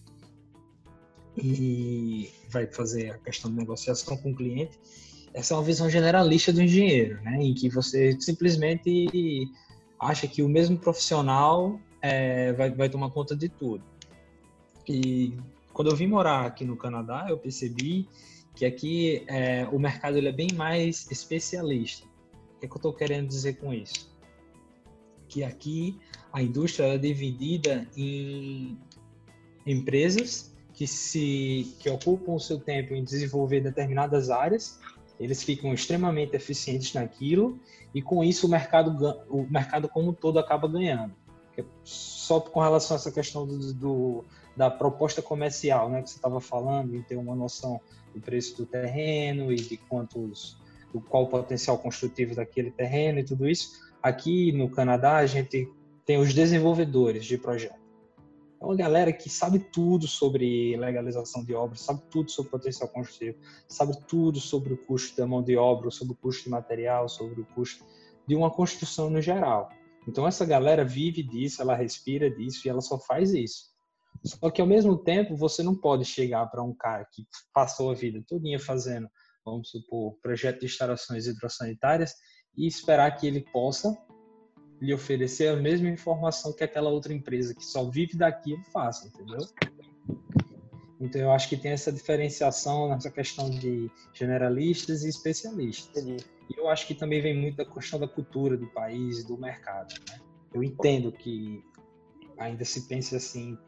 [1.36, 4.78] e vai fazer a questão de negociação com o cliente.
[5.34, 7.36] Essa é uma visão generalista do engenheiro, né?
[7.42, 9.50] em que você simplesmente
[10.00, 13.84] acha que o mesmo profissional é, vai, vai tomar conta de tudo.
[14.88, 15.36] E
[15.72, 18.08] quando eu vim morar aqui no Canadá, eu percebi
[18.56, 22.06] que aqui é, o mercado ele é bem mais especialista.
[22.06, 24.10] O que, é que eu estou querendo dizer com isso?
[25.28, 26.00] Que aqui
[26.32, 28.78] a indústria é dividida em
[29.66, 34.80] empresas que se que ocupam o seu tempo em desenvolver determinadas áreas,
[35.20, 37.58] eles ficam extremamente eficientes naquilo
[37.94, 41.14] e com isso o mercado o mercado como um todo acaba ganhando.
[41.84, 44.24] Só com relação a essa questão do, do
[44.56, 47.78] da proposta comercial, né, que você estava falando, em ter uma noção
[48.16, 50.58] do preço do terreno e de quantos,
[50.92, 53.72] do qual o potencial construtivo daquele terreno e tudo isso.
[54.02, 55.70] Aqui no Canadá a gente
[56.06, 57.84] tem os desenvolvedores de projeto.
[58.58, 63.36] É uma galera que sabe tudo sobre legalização de obras, sabe tudo sobre potencial construtivo,
[63.68, 67.42] sabe tudo sobre o custo da mão de obra, sobre o custo de material, sobre
[67.42, 67.84] o custo
[68.26, 69.68] de uma construção no geral.
[70.08, 73.75] Então essa galera vive disso, ela respira disso e ela só faz isso.
[74.26, 77.94] Só que ao mesmo tempo, você não pode chegar para um cara que passou a
[77.94, 79.08] vida todinha fazendo,
[79.44, 82.12] vamos supor, projeto de instalações hidrossanitárias
[82.56, 83.96] e esperar que ele possa
[84.80, 89.46] lhe oferecer a mesma informação que aquela outra empresa que só vive daquilo faça, entendeu?
[91.00, 96.04] Então eu acho que tem essa diferenciação nessa questão de generalistas e especialistas.
[96.04, 96.24] Entendi.
[96.50, 99.94] E eu acho que também vem muito da questão da cultura do país, do mercado.
[100.08, 100.18] Né?
[100.54, 101.62] Eu entendo que
[102.38, 103.58] ainda se pense assim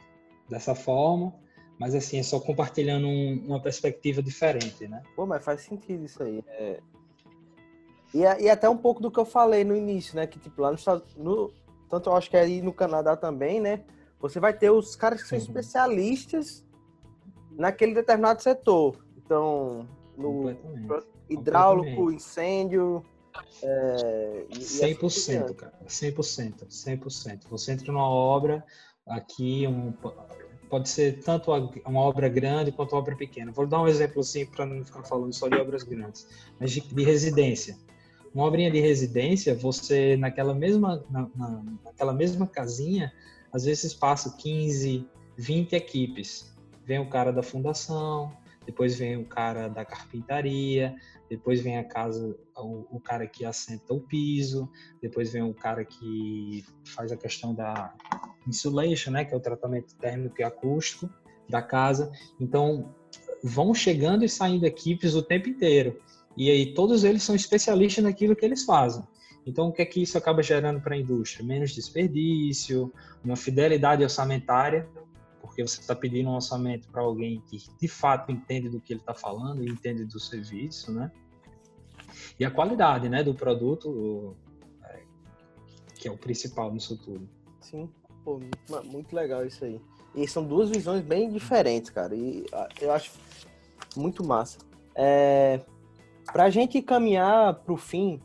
[0.49, 1.35] dessa forma,
[1.79, 5.03] mas assim, é só compartilhando um, uma perspectiva diferente, né?
[5.15, 6.43] Pô, mas faz sentido isso aí.
[6.49, 6.81] É...
[8.15, 10.27] E, e até um pouco do que eu falei no início, né?
[10.27, 10.79] Que tipo, lá no,
[11.17, 11.53] no
[11.89, 13.85] tanto eu acho que é aí no Canadá também, né?
[14.21, 15.45] Você vai ter os caras que são uhum.
[15.45, 16.65] especialistas
[17.53, 19.05] naquele determinado setor.
[19.17, 20.51] Então, no
[21.29, 23.05] hidráulico, incêndio,
[23.63, 25.79] é, 100%, assim cara.
[25.87, 27.41] 100%, 100%.
[27.51, 28.65] Você entra numa obra,
[29.09, 29.93] aqui um,
[30.69, 31.51] pode ser tanto
[31.87, 33.53] uma obra grande quanto uma obra pequena.
[33.53, 36.81] Vou dar um exemplo assim para não ficar falando só de obras grandes, mas de,
[36.81, 37.77] de residência.
[38.35, 43.13] Uma obrinha de residência, você naquela mesma na, na, naquela mesma casinha,
[43.53, 46.55] às vezes passa 15, 20 equipes.
[46.85, 48.33] Vem o cara da fundação,
[48.67, 50.95] depois vem o cara da carpintaria,
[51.29, 55.85] depois vem a casa, o, o, cara que assenta o piso, depois vem o cara
[55.85, 57.95] que faz a questão da
[58.49, 61.09] insulation, né, que é o tratamento térmico e acústico
[61.49, 62.11] da casa.
[62.41, 62.95] Então,
[63.43, 66.01] vão chegando e saindo equipes o tempo inteiro.
[66.37, 69.03] E aí todos eles são especialistas naquilo que eles fazem.
[69.47, 71.45] Então, o que é que isso acaba gerando para a indústria?
[71.45, 72.93] Menos desperdício,
[73.25, 74.89] uma fidelidade orçamentária,
[75.41, 79.01] porque você está pedindo um orçamento para alguém que de fato entende do que ele
[79.01, 81.11] está falando e entende do serviço, né?
[82.39, 84.37] E a qualidade, né, do produto,
[84.85, 85.03] é,
[85.95, 87.29] que é o principal nisso tudo.
[87.61, 87.91] Sim,
[88.29, 89.81] pô, muito legal isso aí.
[90.15, 92.15] E são duas visões bem diferentes, cara.
[92.15, 92.45] E
[92.81, 93.13] eu acho
[93.97, 94.59] muito massa.
[94.95, 95.61] É,
[96.33, 98.21] para a gente caminhar para o fim,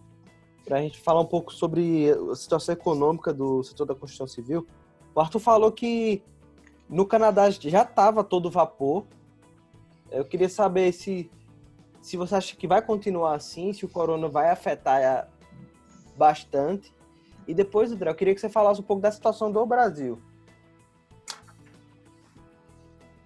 [0.65, 4.65] para a gente falar um pouco sobre a situação econômica do setor da construção civil,
[5.13, 6.23] o Arthur falou que
[6.89, 9.05] no Canadá já estava todo vapor.
[10.09, 11.29] Eu queria saber se,
[12.01, 15.29] se você acha que vai continuar assim, se o corona vai afetar
[16.17, 16.93] bastante.
[17.47, 20.21] E depois, André, eu queria que você falasse um pouco da situação do Brasil.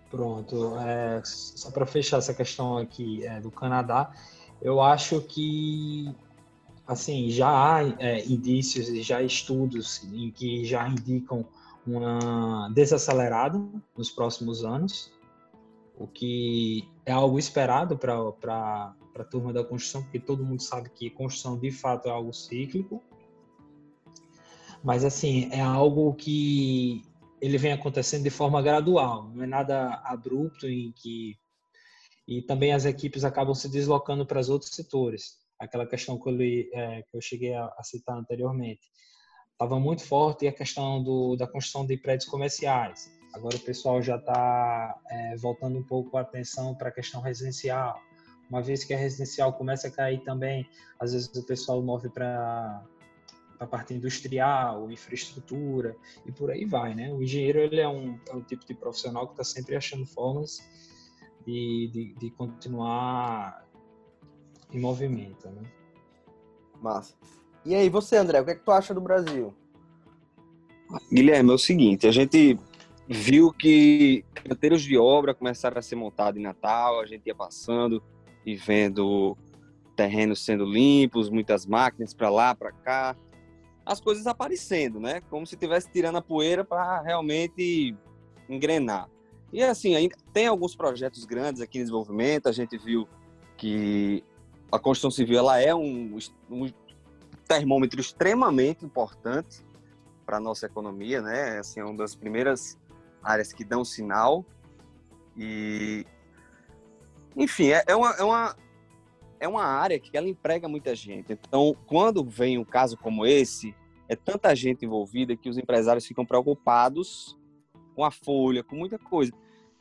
[0.10, 0.78] Pronto.
[0.80, 4.12] É, só para fechar essa questão aqui é, do Canadá,
[4.62, 6.16] eu acho que
[6.88, 11.46] assim já há é, indícios e já estudos em que já indicam
[11.86, 13.62] uma desacelerada
[13.98, 15.12] nos próximos anos,
[15.98, 21.10] o que é algo esperado para a turma da construção, porque todo mundo sabe que
[21.10, 23.02] construção de fato é algo cíclico.
[24.84, 27.04] Mas assim, é algo que
[27.42, 31.38] ele vem acontecendo de forma gradual, não é nada abrupto em que
[32.28, 35.38] e também as equipes acabam se deslocando para os outros setores.
[35.58, 38.82] Aquela questão que eu, li, é, que eu cheguei a, citar anteriormente.
[39.54, 43.10] Estava muito forte a questão do, da construção de prédios comerciais.
[43.34, 47.98] Agora o pessoal já está é, voltando um pouco a atenção para a questão residencial.
[48.50, 50.68] Uma vez que a residencial começa a cair também,
[51.00, 52.84] às vezes o pessoal move para
[53.60, 55.96] a parte industrial, infraestrutura
[56.26, 57.12] e por aí vai, né?
[57.12, 60.60] O engenheiro ele é um, é um tipo de profissional que está sempre achando formas
[61.46, 63.66] de, de, de, continuar
[64.72, 65.64] em movimento, né?
[66.82, 67.16] Massa.
[67.66, 69.54] E aí, você, André, o que, é que tu acha do Brasil?
[71.12, 72.58] Guilherme, é o seguinte, a gente
[73.08, 78.04] viu que canteiros de obra começaram a ser montados em Natal, a gente ia passando
[78.46, 79.38] e vendo
[79.96, 83.16] terrenos sendo limpos, muitas máquinas para lá, para cá,
[83.88, 85.22] as coisas aparecendo, né?
[85.30, 87.96] Como se estivesse tirando a poeira para realmente
[88.50, 89.10] engrenar.
[89.52, 93.08] E assim, ainda tem alguns projetos grandes aqui em desenvolvimento, a gente viu
[93.56, 94.24] que
[94.70, 96.20] a construção civil ela é um,
[96.52, 96.70] um
[97.48, 99.66] termômetro extremamente importante
[100.26, 101.60] para a nossa economia, né?
[101.60, 102.78] Assim, é uma das primeiras
[103.24, 104.46] áreas que dão sinal.
[105.38, 106.06] E,
[107.38, 108.56] enfim, é, é, uma, é, uma,
[109.40, 111.34] é uma área que ela emprega muita gente.
[111.34, 113.76] Então, quando vem um caso como esse,
[114.08, 117.38] é tanta gente envolvida que os empresários ficam preocupados
[117.96, 119.32] com a folha, com muita coisa.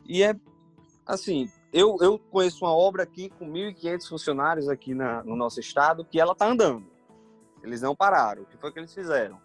[0.04, 0.34] E é
[1.06, 6.04] assim, eu, eu conheço uma obra aqui com 1.500 funcionários aqui na, no nosso estado
[6.04, 6.86] que ela está andando.
[7.62, 8.42] Eles não pararam.
[8.42, 9.40] O que foi que eles fizeram?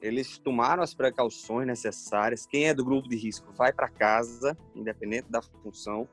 [0.00, 2.46] Eles tomaram as precauções necessárias.
[2.46, 6.08] Quem é do grupo de risco vai para casa, independente da função.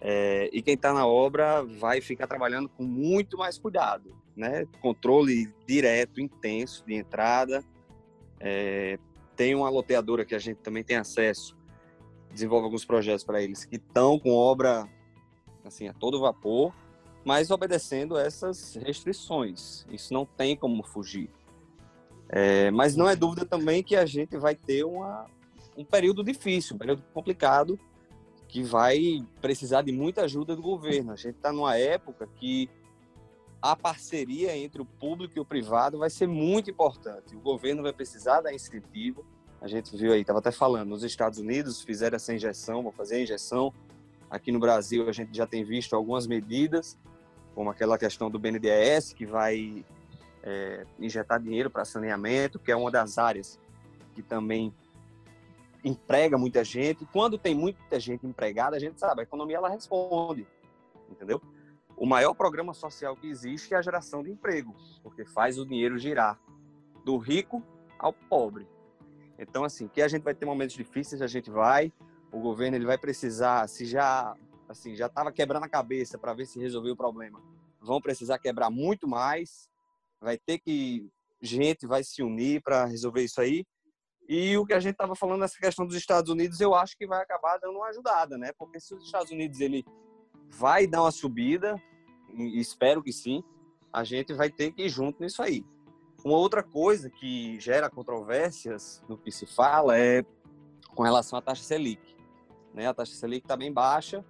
[0.00, 4.66] É, e quem está na obra vai ficar trabalhando com muito mais cuidado, né?
[4.80, 7.64] Controle direto, intenso de entrada.
[8.38, 8.98] É,
[9.34, 11.56] tem uma loteadora que a gente também tem acesso,
[12.32, 14.88] desenvolve alguns projetos para eles que estão com obra
[15.64, 16.72] assim a todo vapor,
[17.24, 19.84] mas obedecendo essas restrições.
[19.90, 21.30] Isso não tem como fugir.
[22.28, 25.26] É, mas não é dúvida também que a gente vai ter uma,
[25.76, 27.78] um período difícil, um período complicado,
[28.48, 31.12] que vai precisar de muita ajuda do governo.
[31.12, 32.68] A gente está numa época que
[33.60, 37.36] a parceria entre o público e o privado vai ser muito importante.
[37.36, 39.24] O governo vai precisar dar incentivo.
[39.60, 43.16] A gente viu aí, estava até falando, nos Estados Unidos fizeram essa injeção, vão fazer
[43.16, 43.72] a injeção.
[44.30, 46.96] Aqui no Brasil a gente já tem visto algumas medidas,
[47.54, 49.84] como aquela questão do BNDES, que vai
[50.42, 53.58] é, injetar dinheiro para saneamento, que é uma das áreas
[54.14, 54.72] que também
[55.84, 57.06] emprega muita gente.
[57.06, 60.46] Quando tem muita gente empregada, a gente sabe, a economia ela responde,
[61.10, 61.40] entendeu?
[61.96, 65.98] O maior programa social que existe é a geração de emprego, porque faz o dinheiro
[65.98, 66.38] girar
[67.04, 67.62] do rico
[67.98, 68.68] ao pobre.
[69.38, 71.92] Então, assim, que a gente vai ter momentos difíceis, a gente vai.
[72.30, 74.36] O governo ele vai precisar, se já
[74.68, 77.40] assim já estava quebrando a cabeça para ver se resolveu o problema,
[77.80, 79.68] vão precisar quebrar muito mais
[80.20, 81.08] vai ter que
[81.40, 83.64] gente vai se unir para resolver isso aí.
[84.28, 87.06] E o que a gente estava falando nessa questão dos Estados Unidos, eu acho que
[87.06, 88.52] vai acabar dando uma ajudada, né?
[88.58, 89.84] Porque se os Estados Unidos ele
[90.50, 91.80] vai dar uma subida,
[92.54, 93.42] espero que sim,
[93.92, 95.64] a gente vai ter que ir junto nisso aí.
[96.22, 100.22] Uma outra coisa que gera controvérsias no que se fala é
[100.94, 102.02] com relação à taxa Selic.
[102.74, 102.86] Né?
[102.86, 104.22] A taxa Selic está bem baixa,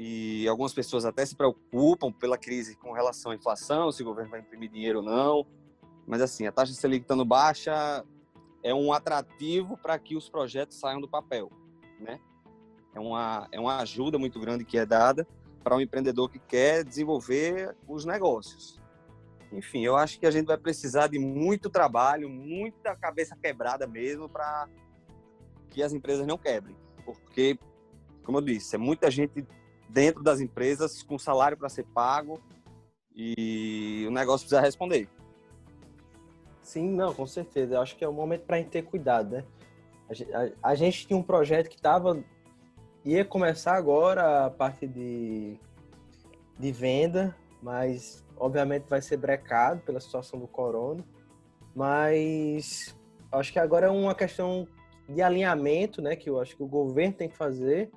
[0.00, 4.30] e algumas pessoas até se preocupam pela crise com relação à inflação, se o governo
[4.30, 5.44] vai imprimir dinheiro ou não.
[6.06, 8.04] Mas assim, a taxa Selic estando baixa
[8.62, 11.50] é um atrativo para que os projetos saiam do papel,
[12.00, 12.20] né?
[12.94, 15.26] É uma, é uma ajuda muito grande que é dada
[15.62, 18.80] para um empreendedor que quer desenvolver os negócios.
[19.52, 24.28] Enfim, eu acho que a gente vai precisar de muito trabalho, muita cabeça quebrada mesmo
[24.28, 24.68] para
[25.70, 26.76] que as empresas não quebrem.
[27.04, 27.58] Porque,
[28.24, 29.46] como eu disse, é muita gente
[29.88, 32.40] dentro das empresas com salário para ser pago
[33.14, 35.08] e o negócio precisa responder.
[36.68, 37.76] Sim, não, com certeza.
[37.76, 39.44] Eu acho que é o momento para a gente ter cuidado, né?
[40.06, 42.22] A gente, a, a gente tinha um projeto que estava
[43.06, 45.58] ia começar agora a parte de,
[46.58, 51.02] de venda, mas obviamente vai ser brecado pela situação do corona.
[51.74, 52.94] Mas
[53.32, 54.68] acho que agora é uma questão
[55.08, 56.16] de alinhamento, né?
[56.16, 57.90] Que eu acho que o governo tem que fazer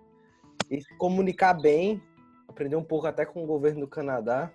[0.70, 2.02] e se comunicar bem,
[2.48, 4.50] aprender um pouco até com o governo do Canadá,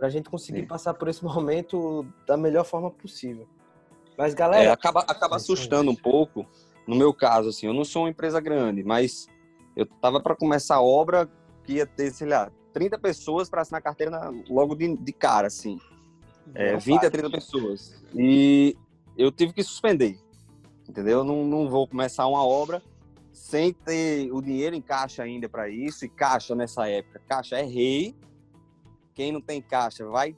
[0.00, 0.66] para a gente conseguir Sim.
[0.66, 3.46] passar por esse momento da melhor forma possível.
[4.16, 4.64] Mas, galera.
[4.64, 6.46] É, acaba, acaba assustando um pouco
[6.86, 9.28] no meu caso, assim, eu não sou uma empresa grande, mas
[9.76, 11.30] eu tava para começar a obra
[11.62, 15.46] que ia ter, sei lá, 30 pessoas para assinar carteira na, logo de, de, cara,
[15.46, 15.78] assim.
[16.54, 17.94] É, 20 a 30 pessoas.
[18.14, 18.76] E
[19.16, 20.18] eu tive que suspender,
[20.88, 21.22] entendeu?
[21.22, 22.82] Não, não vou começar uma obra
[23.32, 26.04] sem ter o dinheiro em caixa ainda para isso.
[26.04, 28.16] E caixa nessa época, caixa é rei.
[29.14, 30.36] Quem não tem caixa vai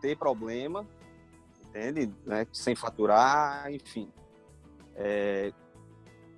[0.00, 0.86] ter problema,
[1.68, 2.12] entende?
[2.24, 2.46] Né?
[2.52, 4.10] Sem faturar, enfim.
[4.94, 5.52] É...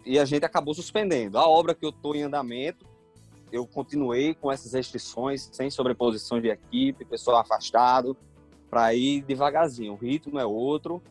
[0.05, 1.39] E a gente acabou suspendendo.
[1.39, 2.87] A obra que eu estou em andamento,
[3.53, 8.16] eu continuei com essas restrições, sem sobreposição de equipe, pessoal afastado,
[8.68, 9.93] para ir devagarzinho.
[9.93, 11.03] O ritmo é outro,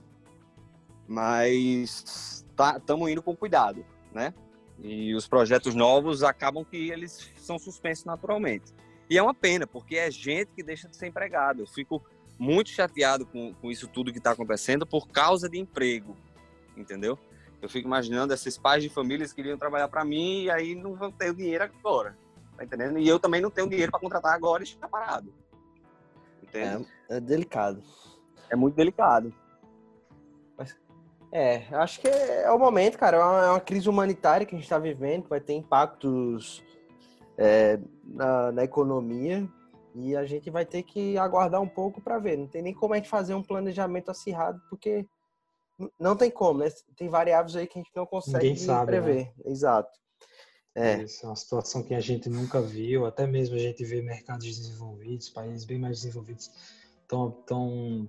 [1.08, 4.34] mas estamos tá, indo com cuidado, né?
[4.80, 8.74] E os projetos novos acabam que eles são suspensos naturalmente.
[9.12, 11.64] E é uma pena, porque é gente que deixa de ser empregado.
[11.64, 12.02] Eu fico
[12.40, 16.16] muito chateado com, com isso tudo que está acontecendo por causa de emprego,
[16.78, 17.20] entendeu?
[17.62, 20.96] Eu fico imaginando esses pais de famílias que iriam trabalhar para mim e aí não
[20.96, 22.18] vão ter o dinheiro agora,
[22.56, 23.00] tá entendendo?
[23.00, 25.34] E eu também não tenho dinheiro para contratar agora e estar parado.
[26.42, 26.88] Entende?
[27.10, 27.84] É, é delicado.
[28.50, 29.34] É muito delicado.
[31.34, 33.18] É, acho que é, o momento, cara.
[33.18, 36.64] É uma, é uma, crise humanitária que a gente está vivendo, vai ter impactos
[37.38, 37.80] é,
[38.14, 39.48] na, na, economia
[39.94, 42.38] e a gente vai ter que aguardar um pouco para ver.
[42.38, 45.06] Não tem nem como a gente fazer um planejamento acirrado, porque
[46.00, 46.70] não tem como, né?
[46.96, 49.26] Tem variáveis aí que a gente não consegue sabe, prever.
[49.26, 49.32] Né?
[49.46, 50.00] Exato.
[50.74, 51.04] É.
[51.04, 54.46] Isso é uma situação que a gente nunca viu, até mesmo a gente vê mercados
[54.46, 56.50] desenvolvidos, países bem mais desenvolvidos,
[57.08, 58.08] tão, tão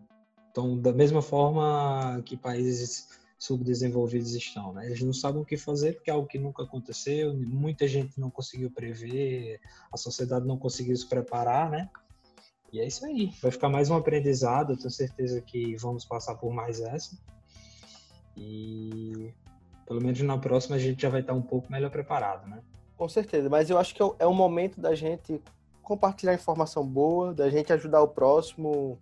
[0.52, 3.08] então, da mesma forma que países
[3.42, 4.86] subdesenvolvidos estão, né?
[4.86, 8.30] Eles não sabem o que fazer porque é algo que nunca aconteceu, muita gente não
[8.30, 11.90] conseguiu prever, a sociedade não conseguiu se preparar, né?
[12.72, 13.32] E é isso aí.
[13.42, 14.76] Vai ficar mais um aprendizado.
[14.76, 17.18] Tenho certeza que vamos passar por mais essa.
[18.36, 19.34] E
[19.86, 22.62] pelo menos na próxima a gente já vai estar um pouco melhor preparado, né?
[22.96, 23.50] Com certeza.
[23.50, 25.42] Mas eu acho que é o é momento da gente
[25.82, 29.00] compartilhar informação boa, da gente ajudar o próximo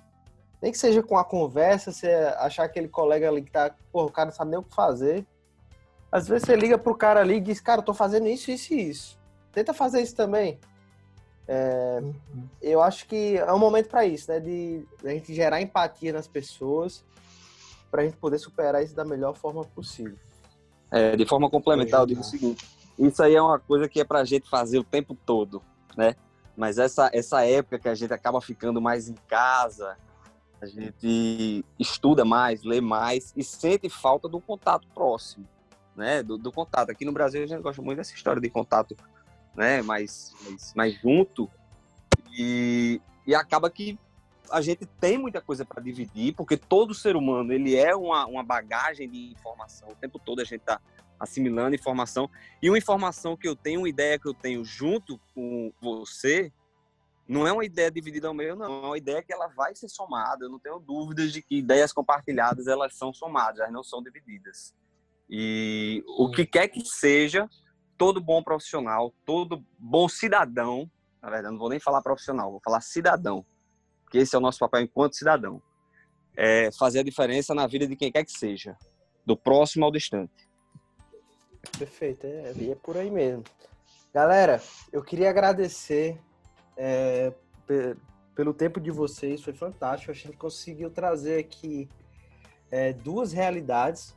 [0.60, 2.08] nem que seja com a conversa, você
[2.38, 5.26] achar aquele colega ali que tá, pô, o cara não sabe nem o que fazer.
[6.12, 8.74] Às vezes você liga pro cara ali e diz, cara, eu tô fazendo isso, isso
[8.74, 9.18] e isso.
[9.52, 10.58] Tenta fazer isso também.
[11.46, 12.14] É, uhum.
[12.60, 14.38] Eu acho que é um momento para isso, né?
[14.38, 17.04] De a gente gerar empatia nas pessoas,
[17.90, 20.16] para a gente poder superar isso da melhor forma possível.
[20.90, 24.04] É, de forma complementar, eu digo o seguinte: isso aí é uma coisa que é
[24.04, 25.62] para a gente fazer o tempo todo,
[25.96, 26.14] né?
[26.56, 29.96] Mas essa, essa época que a gente acaba ficando mais em casa,
[30.60, 35.46] a gente estuda mais, lê mais e sente falta do contato próximo,
[35.96, 36.22] né?
[36.22, 36.90] Do, do, contato.
[36.90, 38.96] Aqui no Brasil a gente gosta muito dessa história de contato,
[39.56, 39.80] né?
[39.82, 41.50] Mais, mais, mais junto
[42.32, 43.98] e, e acaba que
[44.50, 48.42] a gente tem muita coisa para dividir, porque todo ser humano ele é uma, uma
[48.42, 49.88] bagagem de informação.
[49.88, 50.80] O tempo todo a gente está
[51.18, 52.28] assimilando informação
[52.60, 56.52] e uma informação que eu tenho, uma ideia que eu tenho junto com você
[57.30, 58.82] não é uma ideia dividida ao meio, não.
[58.82, 60.44] É uma ideia que ela vai ser somada.
[60.44, 64.74] Eu não tenho dúvidas de que ideias compartilhadas elas são somadas, elas não são divididas.
[65.28, 67.48] E o que quer que seja,
[67.96, 70.90] todo bom profissional, todo bom cidadão,
[71.22, 73.46] na verdade, não vou nem falar profissional, vou falar cidadão,
[74.02, 75.62] porque esse é o nosso papel enquanto cidadão,
[76.36, 78.76] é fazer a diferença na vida de quem quer que seja,
[79.24, 80.48] do próximo ao distante.
[81.78, 83.44] Perfeito, é, é por aí mesmo.
[84.12, 84.60] Galera,
[84.92, 86.20] eu queria agradecer
[86.82, 87.34] é,
[88.34, 90.10] pelo tempo de vocês, foi fantástico.
[90.10, 91.86] A gente conseguiu trazer aqui
[92.70, 94.16] é, duas realidades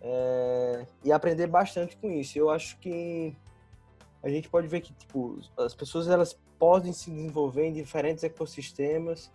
[0.00, 2.38] é, e aprender bastante com isso.
[2.38, 3.36] Eu acho que
[4.22, 9.32] a gente pode ver que tipo, as pessoas elas podem se desenvolver em diferentes ecossistemas.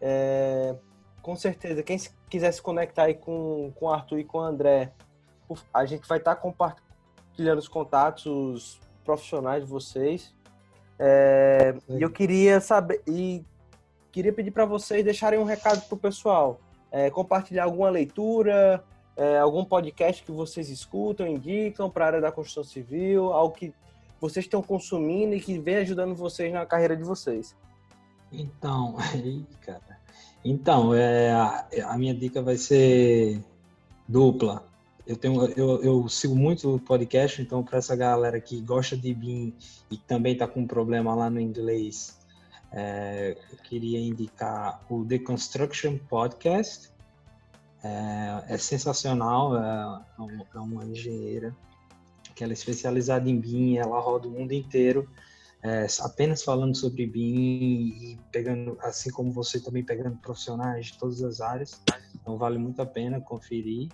[0.00, 0.76] É,
[1.20, 4.92] com certeza, quem quiser se conectar aí com, com o Arthur e com o André,
[5.74, 10.32] a gente vai estar compartilhando os contatos os profissionais de vocês.
[11.02, 13.42] É, e eu queria saber e
[14.12, 16.60] queria pedir para vocês deixarem um recado para o pessoal,
[16.92, 18.84] é, compartilhar alguma leitura,
[19.16, 23.72] é, algum podcast que vocês escutam, indicam para a área da construção civil, algo que
[24.20, 27.56] vocês estão consumindo e que vem ajudando vocês na carreira de vocês.
[28.30, 29.98] Então, aí, cara.
[30.44, 33.42] Então, é, a, a minha dica vai ser
[34.06, 34.69] dupla
[35.06, 39.12] eu tenho eu, eu sigo muito o podcast, então para essa galera que gosta de
[39.12, 39.54] BIM
[39.90, 42.18] e também está com um problema lá no inglês,
[42.72, 46.90] é, eu queria indicar o The Construction Podcast.
[47.82, 50.02] É, é sensacional, é,
[50.54, 51.56] é, uma engenheira
[52.34, 55.08] que ela é especializada em BIM, ela roda o mundo inteiro,
[55.62, 61.22] é, apenas falando sobre BIM e pegando, assim como você também pegando profissionais de todas
[61.22, 61.80] as áreas.
[62.14, 63.88] Então vale muito a pena conferir.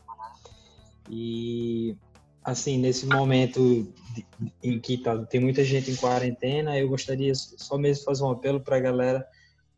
[1.08, 1.96] E
[2.42, 3.92] assim, nesse momento
[4.62, 8.60] em que tá, tem muita gente em quarentena, eu gostaria só mesmo fazer um apelo
[8.60, 9.26] para a galera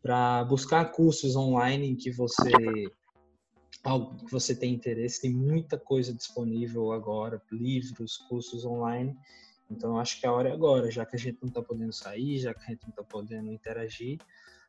[0.02, 2.50] para buscar cursos online em que você
[3.82, 9.16] algo que você tem interesse, tem muita coisa disponível agora, livros, cursos online.
[9.70, 12.38] Então acho que a hora é agora, já que a gente não está podendo sair,
[12.38, 14.18] já que a gente não está podendo interagir,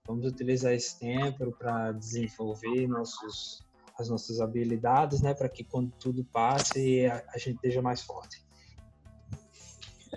[0.05, 3.61] vamos utilizar esse tempo para desenvolver nossos
[3.99, 8.43] as nossas habilidades, né, para que quando tudo passe a, a gente esteja mais forte.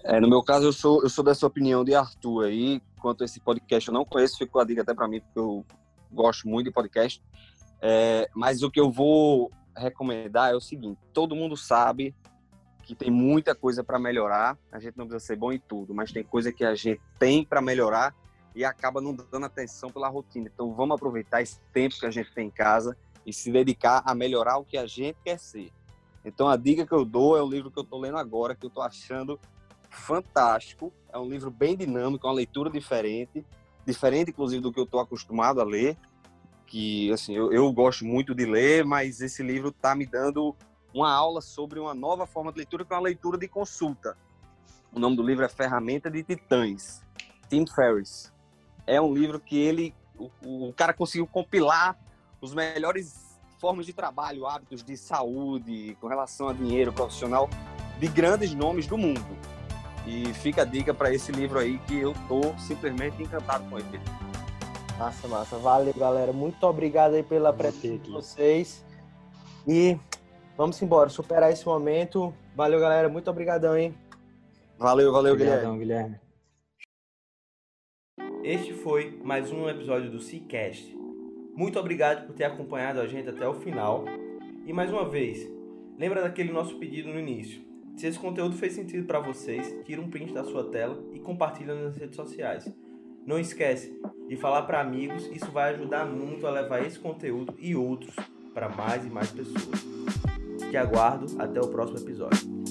[0.05, 2.81] É, no meu caso, eu sou, eu sou dessa opinião de Arthur aí.
[3.01, 5.65] Quanto a esse podcast, eu não conheço, ficou a dica até para mim, porque eu
[6.11, 7.23] gosto muito de podcast.
[7.81, 12.15] É, mas o que eu vou recomendar é o seguinte: todo mundo sabe
[12.83, 14.57] que tem muita coisa para melhorar.
[14.71, 17.45] A gente não precisa ser bom em tudo, mas tem coisa que a gente tem
[17.45, 18.15] para melhorar
[18.55, 20.51] e acaba não dando atenção pela rotina.
[20.53, 22.97] Então, vamos aproveitar esse tempo que a gente tem em casa
[23.27, 25.73] e se dedicar a melhorar o que a gente quer ser.
[26.25, 28.65] Então, a dica que eu dou é o livro que eu estou lendo agora, que
[28.65, 29.39] eu estou achando
[29.91, 30.93] fantástico.
[31.13, 33.45] É um livro bem dinâmico, uma leitura diferente,
[33.85, 35.97] diferente, inclusive, do que eu estou acostumado a ler.
[36.67, 40.55] Que, assim, eu, eu gosto muito de ler, mas esse livro está me dando
[40.95, 44.17] uma aula sobre uma nova forma de leitura, que é uma leitura de consulta.
[44.93, 47.03] O nome do livro é Ferramenta de Titãs,
[47.49, 48.33] Tim Ferriss.
[48.87, 51.99] É um livro que ele, o, o cara conseguiu compilar
[52.43, 57.49] os melhores formas de trabalho, hábitos de saúde, com relação a dinheiro profissional,
[58.01, 59.25] de grandes nomes do mundo.
[60.05, 64.01] E fica a dica para esse livro aí que eu tô simplesmente encantado com ele.
[64.99, 65.57] Massa, massa.
[65.59, 66.33] Valeu, galera.
[66.33, 68.85] Muito obrigado aí pela presença de vocês.
[69.67, 69.97] E
[70.57, 72.35] vamos embora, superar esse momento.
[72.57, 73.09] Valeu, galera.
[73.09, 73.95] Muito obrigadão, hein?
[74.77, 76.19] Valeu, valeu, Obrigadão, Guilherme.
[78.19, 78.43] Guilherme.
[78.43, 81.02] Este foi mais um episódio do Seacast
[81.55, 84.05] muito obrigado por ter acompanhado a gente até o final.
[84.65, 85.49] E mais uma vez,
[85.99, 87.61] lembra daquele nosso pedido no início.
[87.97, 91.75] Se esse conteúdo fez sentido para vocês, tira um print da sua tela e compartilha
[91.75, 92.73] nas redes sociais.
[93.27, 93.95] Não esquece
[94.29, 98.17] de falar para amigos, isso vai ajudar muito a levar esse conteúdo e outros
[98.55, 99.87] para mais e mais pessoas.
[100.71, 102.62] Te aguardo até o próximo episódio.